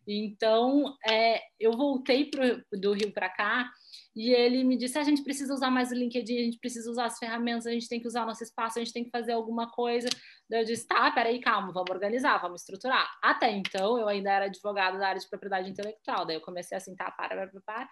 Então, 0.07 0.97
é, 1.09 1.41
eu 1.61 1.73
voltei 1.73 2.25
pro, 2.25 2.63
do 2.73 2.93
Rio 2.93 3.13
para 3.13 3.29
cá 3.29 3.71
e 4.15 4.31
ele 4.31 4.63
me 4.65 4.77
disse: 4.77 4.99
ah, 4.99 5.01
a 5.01 5.05
gente 5.05 5.23
precisa 5.23 5.55
usar 5.55 5.71
mais 5.71 5.91
o 5.91 5.95
LinkedIn, 5.95 6.39
a 6.39 6.45
gente 6.45 6.59
precisa 6.59 6.91
usar 6.91 7.07
as 7.07 7.19
ferramentas, 7.19 7.67
a 7.67 7.71
gente 7.71 7.89
tem 7.89 8.01
que 8.01 8.07
usar 8.07 8.27
nosso 8.27 8.43
espaço, 8.43 8.79
a 8.79 8.85
gente 8.85 8.93
tem 8.93 9.05
que 9.05 9.11
fazer 9.11 9.33
alguma 9.33 9.71
coisa. 9.71 10.09
Daí 10.49 10.61
eu 10.61 10.65
disse: 10.65 10.87
tá, 10.87 11.11
peraí, 11.11 11.41
calma, 11.41 11.73
vamos 11.73 11.91
organizar, 11.91 12.39
vamos 12.39 12.63
estruturar. 12.63 13.11
Até 13.23 13.51
então, 13.51 13.99
eu 13.99 14.09
ainda 14.09 14.31
era 14.31 14.45
advogada 14.47 14.99
da 14.99 15.09
área 15.09 15.21
de 15.21 15.29
propriedade 15.29 15.71
intelectual. 15.71 16.27
Daí 16.27 16.37
eu 16.37 16.41
comecei 16.41 16.77
assim: 16.77 16.95
tá, 16.95 17.11
para, 17.11 17.49
para, 17.49 17.61
para. 17.65 17.89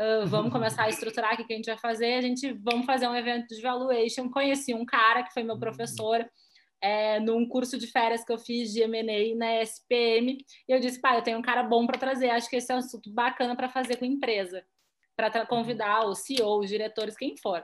Uh, 0.00 0.26
vamos 0.26 0.50
começar 0.50 0.84
a 0.84 0.88
estruturar 0.88 1.34
o 1.34 1.36
que 1.36 1.52
a 1.52 1.56
gente 1.56 1.66
vai 1.66 1.78
fazer. 1.78 2.14
A 2.14 2.22
gente 2.22 2.52
vamos 2.64 2.86
fazer 2.86 3.06
um 3.06 3.14
evento 3.14 3.54
de 3.54 3.60
valuation. 3.60 4.30
Conheci 4.30 4.74
um 4.74 4.84
cara 4.84 5.22
que 5.22 5.32
foi 5.32 5.42
meu 5.42 5.58
professor 5.58 6.26
é, 6.80 7.20
num 7.20 7.46
curso 7.46 7.78
de 7.78 7.86
férias 7.86 8.24
que 8.24 8.32
eu 8.32 8.38
fiz 8.38 8.72
de 8.72 8.82
M&A 8.82 9.36
na 9.36 9.62
SPM. 9.62 10.38
E 10.68 10.72
eu 10.72 10.80
disse, 10.80 11.00
pai, 11.00 11.18
eu 11.18 11.22
tenho 11.22 11.38
um 11.38 11.42
cara 11.42 11.62
bom 11.62 11.86
para 11.86 11.98
trazer. 11.98 12.30
Acho 12.30 12.48
que 12.48 12.56
esse 12.56 12.72
é 12.72 12.74
um 12.74 12.78
assunto 12.78 13.12
bacana 13.12 13.56
para 13.56 13.68
fazer 13.68 13.96
com 13.96 14.04
a 14.04 14.08
empresa 14.08 14.64
para 15.16 15.44
convidar 15.44 16.06
o 16.06 16.14
CEO, 16.14 16.60
os 16.60 16.68
diretores, 16.68 17.16
quem 17.16 17.36
for. 17.36 17.62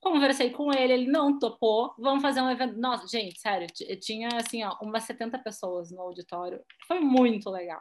Conversei 0.00 0.50
com 0.50 0.72
ele, 0.72 0.92
ele 0.92 1.06
não 1.06 1.38
topou. 1.38 1.94
Vamos 1.98 2.22
fazer 2.22 2.40
um 2.40 2.50
evento. 2.50 2.78
Nossa, 2.78 3.06
gente, 3.06 3.40
sério, 3.40 3.66
tinha 4.00 4.28
assim, 4.34 4.62
ó, 4.62 4.76
umas 4.80 5.04
70 5.04 5.38
pessoas 5.40 5.90
no 5.90 6.00
auditório. 6.00 6.60
Foi 6.86 7.00
muito 7.00 7.50
legal. 7.50 7.80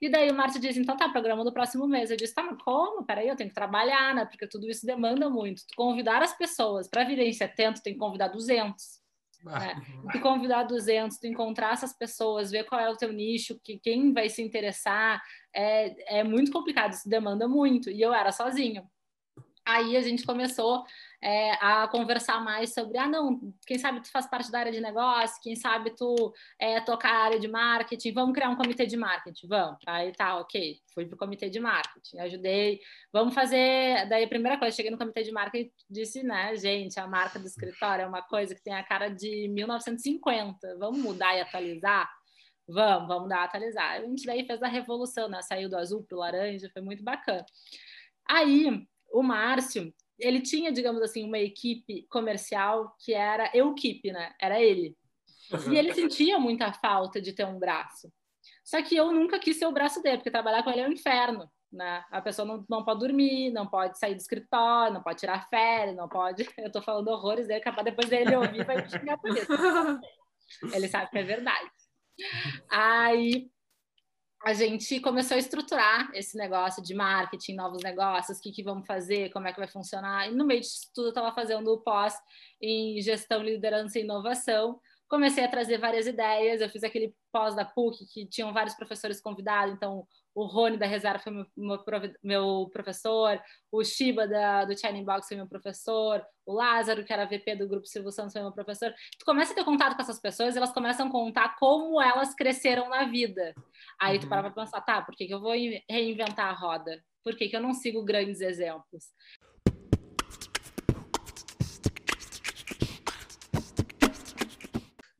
E 0.00 0.08
daí 0.08 0.30
o 0.30 0.34
Márcio 0.34 0.60
disse, 0.60 0.80
então 0.80 0.96
tá, 0.96 1.08
programa 1.08 1.44
do 1.44 1.52
próximo 1.52 1.86
mês. 1.86 2.10
Eu 2.10 2.16
disse, 2.16 2.34
tá, 2.34 2.42
mas 2.42 2.60
como? 2.62 3.04
Peraí, 3.04 3.28
eu 3.28 3.36
tenho 3.36 3.50
que 3.50 3.54
trabalhar, 3.54 4.14
né? 4.14 4.24
Porque 4.24 4.46
tudo 4.46 4.68
isso 4.68 4.86
demanda 4.86 5.28
muito. 5.28 5.62
Tu 5.66 5.76
convidar 5.76 6.22
as 6.22 6.36
pessoas 6.36 6.88
para 6.88 7.04
virem 7.04 7.32
70, 7.32 7.82
tem 7.82 7.92
que 7.92 7.98
convidar 7.98 8.28
200. 8.28 8.99
Né? 9.42 9.80
Tu 10.12 10.20
convidar 10.20 10.64
200, 10.64 11.18
tu 11.18 11.26
encontrar 11.26 11.72
essas 11.72 11.92
pessoas, 11.96 12.50
ver 12.50 12.64
qual 12.64 12.80
é 12.80 12.90
o 12.90 12.96
teu 12.96 13.12
nicho, 13.12 13.58
que 13.62 13.78
quem 13.78 14.12
vai 14.12 14.28
se 14.28 14.42
interessar, 14.42 15.22
é, 15.54 16.18
é 16.20 16.24
muito 16.24 16.52
complicado, 16.52 16.92
isso 16.92 17.08
demanda 17.08 17.48
muito. 17.48 17.90
E 17.90 18.00
eu 18.00 18.12
era 18.12 18.32
sozinha. 18.32 18.84
Aí 19.64 19.96
a 19.96 20.02
gente 20.02 20.24
começou 20.24 20.84
é, 21.22 21.52
a 21.54 21.86
conversar 21.88 22.42
mais 22.42 22.72
sobre, 22.72 22.96
ah, 22.98 23.06
não, 23.06 23.52
quem 23.66 23.78
sabe 23.78 24.00
tu 24.00 24.10
faz 24.10 24.26
parte 24.26 24.50
da 24.50 24.60
área 24.60 24.72
de 24.72 24.80
negócio, 24.80 25.40
quem 25.42 25.54
sabe 25.54 25.90
tu 25.90 26.32
é, 26.58 26.80
tocar 26.80 27.12
a 27.12 27.24
área 27.24 27.38
de 27.38 27.48
marketing, 27.48 28.12
vamos 28.12 28.34
criar 28.34 28.48
um 28.48 28.56
comitê 28.56 28.86
de 28.86 28.96
marketing, 28.96 29.46
vamos. 29.46 29.78
Aí 29.86 30.12
tá, 30.12 30.38
ok, 30.38 30.78
fui 30.94 31.06
pro 31.06 31.16
comitê 31.16 31.50
de 31.50 31.60
marketing, 31.60 32.18
ajudei, 32.18 32.80
vamos 33.12 33.34
fazer, 33.34 34.08
daí 34.08 34.24
a 34.24 34.28
primeira 34.28 34.58
coisa, 34.58 34.74
cheguei 34.74 34.90
no 34.90 34.98
comitê 34.98 35.22
de 35.22 35.32
marketing 35.32 35.70
disse, 35.88 36.22
né, 36.22 36.56
gente, 36.56 36.98
a 36.98 37.06
marca 37.06 37.38
do 37.38 37.46
escritório 37.46 38.02
é 38.02 38.06
uma 38.06 38.22
coisa 38.22 38.54
que 38.54 38.62
tem 38.62 38.74
a 38.74 38.82
cara 38.82 39.08
de 39.08 39.48
1950, 39.48 40.78
vamos 40.78 40.98
mudar 41.00 41.36
e 41.36 41.40
atualizar? 41.40 42.08
Vamos, 42.72 43.08
vamos 43.08 43.28
dar 43.28 43.44
atualizar. 43.44 43.96
A 43.96 44.00
gente 44.00 44.24
daí 44.24 44.46
fez 44.46 44.62
a 44.62 44.68
revolução, 44.68 45.28
né? 45.28 45.42
Saiu 45.42 45.68
do 45.68 45.76
azul 45.76 46.04
para 46.04 46.16
o 46.16 46.20
laranja, 46.20 46.70
foi 46.72 46.82
muito 46.82 47.02
bacana. 47.02 47.44
Aí, 48.28 48.86
o 49.12 49.22
Márcio, 49.22 49.92
ele 50.20 50.40
tinha, 50.40 50.72
digamos 50.72 51.02
assim, 51.02 51.24
uma 51.24 51.38
equipe 51.38 52.06
comercial 52.08 52.96
que 52.98 53.12
era 53.12 53.50
equipe, 53.56 54.12
né? 54.12 54.34
Era 54.40 54.60
ele. 54.60 54.96
E 55.70 55.76
ele 55.76 55.92
sentia 55.94 56.38
muita 56.38 56.72
falta 56.72 57.20
de 57.20 57.32
ter 57.32 57.44
um 57.44 57.58
braço. 57.58 58.12
Só 58.64 58.80
que 58.82 58.94
eu 58.94 59.10
nunca 59.10 59.38
quis 59.38 59.58
ser 59.58 59.66
o 59.66 59.72
braço 59.72 60.02
dele, 60.02 60.18
porque 60.18 60.30
trabalhar 60.30 60.62
com 60.62 60.70
ele 60.70 60.80
é 60.80 60.88
um 60.88 60.92
inferno. 60.92 61.50
Né? 61.72 62.04
A 62.10 62.20
pessoa 62.20 62.46
não, 62.46 62.64
não 62.68 62.84
pode 62.84 63.00
dormir, 63.00 63.50
não 63.50 63.66
pode 63.66 63.98
sair 63.98 64.14
do 64.14 64.20
escritório, 64.20 64.94
não 64.94 65.02
pode 65.02 65.20
tirar 65.20 65.48
férias, 65.48 65.96
não 65.96 66.08
pode. 66.08 66.48
Eu 66.58 66.70
tô 66.70 66.82
falando 66.82 67.08
horrores 67.08 67.46
dele, 67.46 67.60
capaz 67.60 67.84
depois 67.84 68.08
dele 68.08 68.34
ouvir 68.34 68.64
vai 68.64 68.82
me 68.82 68.88
xingar 68.88 69.18
por 69.18 69.30
isso. 69.30 69.46
Ele 70.74 70.88
sabe 70.88 71.10
que 71.10 71.18
é 71.18 71.22
verdade. 71.22 71.70
Aí 72.68 73.48
a 74.42 74.54
gente 74.54 75.00
começou 75.00 75.34
a 75.34 75.38
estruturar 75.38 76.10
esse 76.14 76.36
negócio 76.36 76.82
de 76.82 76.94
marketing, 76.94 77.54
novos 77.54 77.82
negócios, 77.82 78.38
o 78.38 78.40
que, 78.40 78.50
que 78.50 78.62
vamos 78.62 78.86
fazer, 78.86 79.30
como 79.30 79.46
é 79.46 79.52
que 79.52 79.58
vai 79.58 79.68
funcionar. 79.68 80.28
E 80.28 80.34
no 80.34 80.46
meio 80.46 80.60
disso 80.60 80.88
tudo, 80.94 81.06
eu 81.06 81.10
estava 81.10 81.34
fazendo 81.34 81.70
o 81.70 81.78
pós 81.78 82.14
em 82.60 83.00
gestão, 83.02 83.42
liderança 83.42 83.98
e 83.98 84.02
inovação. 84.02 84.80
Comecei 85.10 85.44
a 85.44 85.48
trazer 85.48 85.78
várias 85.78 86.06
ideias. 86.06 86.60
Eu 86.60 86.68
fiz 86.70 86.84
aquele 86.84 87.12
pós 87.32 87.56
da 87.56 87.64
PUC, 87.64 88.06
que 88.06 88.26
tinham 88.26 88.52
vários 88.52 88.76
professores 88.76 89.20
convidados. 89.20 89.74
Então, 89.74 90.06
o 90.32 90.46
Rony 90.46 90.76
da 90.76 90.86
Reserva 90.86 91.18
foi 91.18 91.32
meu, 91.32 91.46
meu, 91.56 91.78
meu 92.22 92.70
professor, 92.72 93.40
o 93.72 93.82
Shiba 93.82 94.28
da, 94.28 94.64
do 94.64 94.78
Shining 94.78 95.04
Box 95.04 95.26
foi 95.26 95.36
meu 95.36 95.48
professor, 95.48 96.24
o 96.46 96.52
Lázaro, 96.52 97.04
que 97.04 97.12
era 97.12 97.26
VP 97.26 97.56
do 97.56 97.68
Grupo 97.68 97.86
Silvio 97.86 98.12
Santos, 98.12 98.32
foi 98.32 98.40
meu 98.40 98.52
professor. 98.52 98.94
Tu 99.18 99.24
começa 99.24 99.52
a 99.52 99.56
ter 99.56 99.64
contato 99.64 99.96
com 99.96 100.02
essas 100.02 100.20
pessoas, 100.20 100.56
elas 100.56 100.72
começam 100.72 101.08
a 101.08 101.10
contar 101.10 101.56
como 101.58 102.00
elas 102.00 102.32
cresceram 102.32 102.88
na 102.88 103.06
vida. 103.06 103.52
Aí 104.00 104.18
tu 104.18 104.24
uhum. 104.24 104.28
para 104.28 104.42
pra 104.44 104.62
pensar, 104.62 104.80
tá, 104.82 105.02
por 105.02 105.16
que, 105.16 105.26
que 105.26 105.34
eu 105.34 105.40
vou 105.40 105.52
reinventar 105.88 106.50
a 106.50 106.52
roda? 106.52 107.02
Por 107.24 107.36
que, 107.36 107.48
que 107.48 107.56
eu 107.56 107.60
não 107.60 107.74
sigo 107.74 108.04
grandes 108.04 108.40
exemplos? 108.40 109.06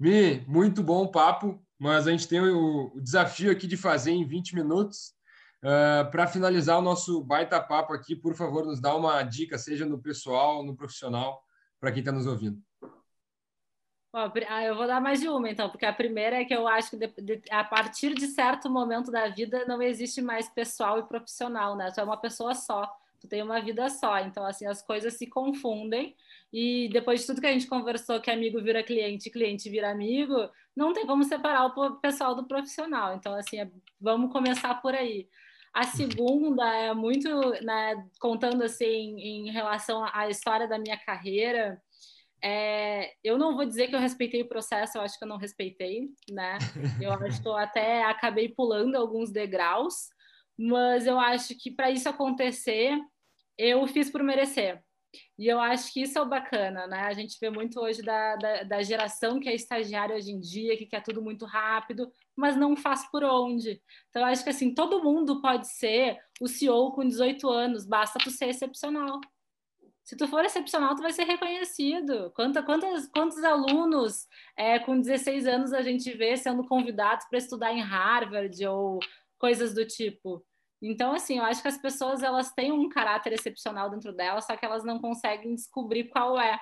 Mi, 0.01 0.41
muito 0.49 0.83
bom 0.83 1.07
papo 1.07 1.63
mas 1.81 2.07
a 2.07 2.11
gente 2.11 2.29
tem 2.29 2.39
o, 2.43 2.93
o 2.95 3.01
desafio 3.01 3.51
aqui 3.51 3.67
de 3.67 3.75
fazer 3.75 4.11
em 4.11 4.23
20 4.23 4.55
minutos. 4.55 5.15
Uh, 5.63 6.03
ah, 6.03 6.09
Para 6.11 6.27
finalizar 6.27 6.79
o 6.79 6.83
nosso 6.83 7.25
baita 7.25 7.59
papo 7.59 7.95
aqui, 7.95 8.15
por 8.15 8.35
favor, 8.35 8.67
nos 8.67 8.81
dá 8.81 8.95
uma 8.95 9.23
dica, 9.23 9.57
seja 9.57 9.87
no 9.87 9.99
pessoal, 9.99 10.63
no 10.63 10.77
profissional, 10.77 11.43
para 11.81 11.91
quem 11.91 12.01
está 12.01 12.13
nos 12.13 12.27
ouvindo. 12.27 12.61
Ah, 14.13 14.65
eu 14.65 14.77
vou 14.77 14.87
dar 14.87 15.01
mais 15.01 15.21
de 15.21 15.29
uma, 15.29 15.49
então, 15.49 15.71
porque 15.71 15.87
a 15.87 15.93
primeira 15.93 16.37
é 16.37 16.45
que 16.45 16.55
eu 16.55 16.69
acho 16.69 16.91
que 16.91 16.97
de, 16.99 17.07
de, 17.23 17.43
a 17.51 17.65
partir 17.65 18.13
de 18.15 18.27
certo 18.27 18.69
momento 18.69 19.11
da 19.11 19.29
vida 19.29 19.65
não 19.65 19.81
existe 19.81 20.21
mais 20.21 20.51
pessoal 20.51 20.99
e 20.99 21.05
profissional, 21.05 21.77
né? 21.77 21.91
Tu 21.93 22.01
é 22.01 22.05
uma 22.05 22.17
pessoa 22.19 22.55
só, 22.55 22.93
tu 23.21 23.29
tem 23.29 23.43
uma 23.43 23.61
vida 23.61 23.89
só, 23.91 24.19
então, 24.19 24.45
assim, 24.45 24.67
as 24.67 24.83
coisas 24.83 25.15
se 25.15 25.27
confundem 25.27 26.17
e 26.53 26.89
depois 26.93 27.21
de 27.21 27.27
tudo 27.27 27.41
que 27.41 27.47
a 27.47 27.53
gente 27.53 27.67
conversou, 27.67 28.21
que 28.21 28.31
amigo 28.31 28.61
vira 28.63 28.83
cliente, 28.83 29.31
cliente 29.31 29.69
vira 29.69 29.91
amigo, 29.91 30.51
não 30.75 30.93
tem 30.93 31.07
como 31.07 31.23
separar 31.23 31.67
o 31.67 31.97
pessoal 31.97 32.35
do 32.35 32.47
profissional. 32.47 33.15
Então, 33.15 33.35
assim, 33.35 33.61
é, 33.61 33.71
vamos 34.01 34.33
começar 34.33 34.75
por 34.81 34.95
aí. 34.95 35.29
A 35.73 35.85
segunda 35.85 36.67
é 36.75 36.93
muito, 36.93 37.29
né, 37.63 38.05
contando 38.19 38.63
assim, 38.65 39.21
em 39.21 39.51
relação 39.51 40.05
à 40.13 40.29
história 40.29 40.67
da 40.67 40.79
minha 40.79 40.99
carreira. 40.99 41.81
É, 42.43 43.13
eu 43.23 43.39
não 43.39 43.55
vou 43.55 43.67
dizer 43.67 43.89
que 43.89 43.95
eu 43.95 44.01
respeitei 44.01 44.43
o 44.43 44.49
processo, 44.49 44.97
eu 44.97 45.03
acho 45.03 45.19
que 45.19 45.25
eu 45.25 45.29
não 45.29 45.37
respeitei, 45.37 46.09
né? 46.31 46.59
Eu 47.01 47.13
acho 47.13 47.43
que 47.43 47.49
eu 47.49 47.57
até 47.57 48.03
acabei 48.03 48.49
pulando 48.49 48.97
alguns 48.97 49.31
degraus, 49.31 50.09
mas 50.59 51.07
eu 51.07 51.19
acho 51.19 51.55
que 51.55 51.71
para 51.71 51.91
isso 51.91 52.09
acontecer, 52.09 52.99
eu 53.61 53.87
fiz 53.87 54.11
por 54.11 54.23
merecer. 54.23 54.83
E 55.39 55.49
eu 55.49 55.59
acho 55.61 55.93
que 55.93 56.03
isso 56.03 56.19
é 56.19 56.23
o 56.23 56.29
bacana, 56.29 56.87
né? 56.87 57.01
A 57.01 57.13
gente 57.13 57.37
vê 57.41 57.51
muito 57.51 57.81
hoje 57.81 58.01
da, 58.03 58.37
da, 58.37 58.63
da, 58.63 58.83
geração 58.83 59.41
que 59.41 59.49
é 59.49 59.55
estagiária 59.55 60.15
hoje 60.15 60.31
em 60.31 60.39
dia, 60.39 60.77
que 60.77 60.87
quer 60.87 61.03
tudo 61.03 61.21
muito 61.21 61.45
rápido, 61.45 62.13
mas 62.37 62.57
não 62.57 62.77
faz 62.77 63.11
por 63.11 63.25
onde. 63.25 63.83
Então, 64.09 64.23
eu 64.23 64.27
acho 64.27 64.45
que 64.45 64.51
assim, 64.51 64.73
todo 64.73 65.03
mundo 65.03 65.41
pode 65.41 65.67
ser 65.69 66.19
o 66.41 66.47
CEO 66.47 66.93
com 66.93 67.07
18 67.07 67.49
anos, 67.49 67.87
basta 67.87 68.21
tu 68.21 68.31
ser 68.31 68.51
excepcional. 68.51 69.21
Se 70.05 70.17
tu 70.17 70.27
for 70.29 70.45
excepcional, 70.45 70.95
tu 70.95 71.03
vai 71.03 71.13
ser 71.13 71.25
reconhecido. 71.25 72.31
Quanta, 72.35 72.63
quantos, 72.63 73.07
quantos 73.09 73.43
alunos 73.45 74.27
é, 74.57 74.79
com 74.79 75.01
16 75.01 75.47
anos 75.47 75.73
a 75.73 75.83
gente 75.83 76.11
vê 76.17 76.37
sendo 76.37 76.65
convidados 76.67 77.27
para 77.29 77.39
estudar 77.39 77.73
em 77.73 77.81
Harvard 77.81 78.67
ou 78.67 79.01
coisas 79.39 79.75
do 79.75 79.85
tipo? 79.87 80.45
Então, 80.83 81.13
assim, 81.13 81.39
eu 81.39 81.45
acho 81.45 81.61
que 81.61 81.69
as 81.69 81.77
pessoas 81.77 82.23
elas 82.23 82.53
têm 82.53 82.73
um 82.73 82.89
caráter 82.89 83.33
excepcional 83.33 83.91
dentro 83.91 84.13
delas, 84.13 84.47
só 84.47 84.57
que 84.57 84.65
elas 84.65 84.83
não 84.83 84.99
conseguem 84.99 85.55
descobrir 85.55 86.05
qual 86.05 86.41
é. 86.41 86.59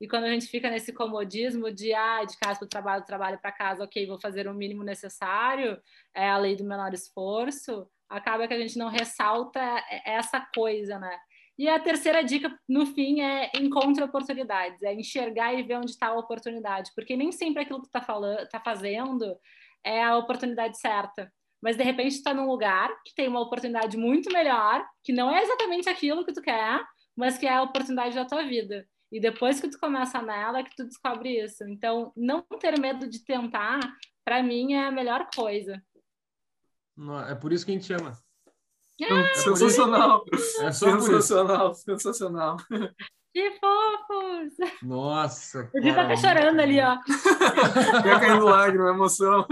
E 0.00 0.06
quando 0.06 0.24
a 0.24 0.30
gente 0.30 0.46
fica 0.46 0.70
nesse 0.70 0.92
comodismo 0.92 1.72
de, 1.72 1.92
ah, 1.94 2.24
de 2.24 2.36
casa 2.38 2.58
para 2.58 2.66
o 2.66 2.68
trabalho, 2.68 3.04
trabalho 3.04 3.38
para 3.40 3.50
casa, 3.52 3.84
ok, 3.84 4.06
vou 4.06 4.20
fazer 4.20 4.46
o 4.46 4.54
mínimo 4.54 4.84
necessário, 4.84 5.80
é 6.14 6.28
a 6.28 6.36
lei 6.36 6.54
do 6.54 6.64
menor 6.64 6.92
esforço, 6.92 7.88
acaba 8.08 8.46
que 8.46 8.54
a 8.54 8.58
gente 8.58 8.78
não 8.78 8.88
ressalta 8.88 9.60
essa 10.04 10.40
coisa, 10.54 10.98
né? 10.98 11.18
E 11.56 11.68
a 11.68 11.78
terceira 11.78 12.22
dica, 12.22 12.56
no 12.68 12.84
fim, 12.84 13.20
é 13.20 13.50
encontre 13.56 14.02
oportunidades, 14.02 14.82
é 14.82 14.92
enxergar 14.92 15.54
e 15.54 15.62
ver 15.62 15.76
onde 15.76 15.92
está 15.92 16.08
a 16.08 16.18
oportunidade, 16.18 16.90
porque 16.94 17.16
nem 17.16 17.32
sempre 17.32 17.62
aquilo 17.62 17.80
que 17.80 17.88
tu 17.88 17.98
está 17.98 18.46
tá 18.50 18.60
fazendo 18.60 19.36
é 19.84 20.02
a 20.02 20.16
oportunidade 20.16 20.78
certa 20.78 21.32
mas 21.64 21.78
de 21.78 21.82
repente 21.82 22.16
está 22.16 22.34
num 22.34 22.46
lugar 22.46 22.90
que 23.06 23.14
tem 23.14 23.26
uma 23.26 23.40
oportunidade 23.40 23.96
muito 23.96 24.30
melhor, 24.30 24.86
que 25.02 25.14
não 25.14 25.34
é 25.34 25.42
exatamente 25.42 25.88
aquilo 25.88 26.22
que 26.22 26.34
tu 26.34 26.42
quer, 26.42 26.78
mas 27.16 27.38
que 27.38 27.46
é 27.46 27.54
a 27.54 27.62
oportunidade 27.62 28.14
da 28.14 28.26
tua 28.26 28.42
vida. 28.42 28.86
E 29.10 29.18
depois 29.18 29.60
que 29.60 29.70
tu 29.70 29.80
começa 29.80 30.20
nela, 30.20 30.58
é 30.58 30.62
que 30.62 30.76
tu 30.76 30.84
descobre 30.84 31.42
isso. 31.42 31.64
Então, 31.64 32.12
não 32.14 32.42
ter 32.60 32.78
medo 32.78 33.08
de 33.08 33.24
tentar, 33.24 33.80
para 34.22 34.42
mim, 34.42 34.74
é 34.74 34.88
a 34.88 34.92
melhor 34.92 35.26
coisa. 35.34 35.82
É 37.30 37.34
por 37.34 37.50
isso 37.50 37.64
que 37.64 37.72
a 37.72 37.74
gente 37.74 37.86
chama. 37.86 38.12
É, 39.00 39.34
sensacional! 39.34 40.22
É 40.60 40.70
sensacional, 40.70 41.74
sensacional. 41.74 42.56
Que 43.34 43.50
fofos! 43.58 44.52
Nossa! 44.80 45.68
O 45.74 45.80
Di 45.80 45.92
tá 45.92 46.14
chorando 46.14 46.60
ali, 46.60 46.78
ó. 46.80 46.96
Fica 47.02 48.20
caindo 48.20 48.44
lágrima, 48.44 48.90
emoção. 48.90 49.44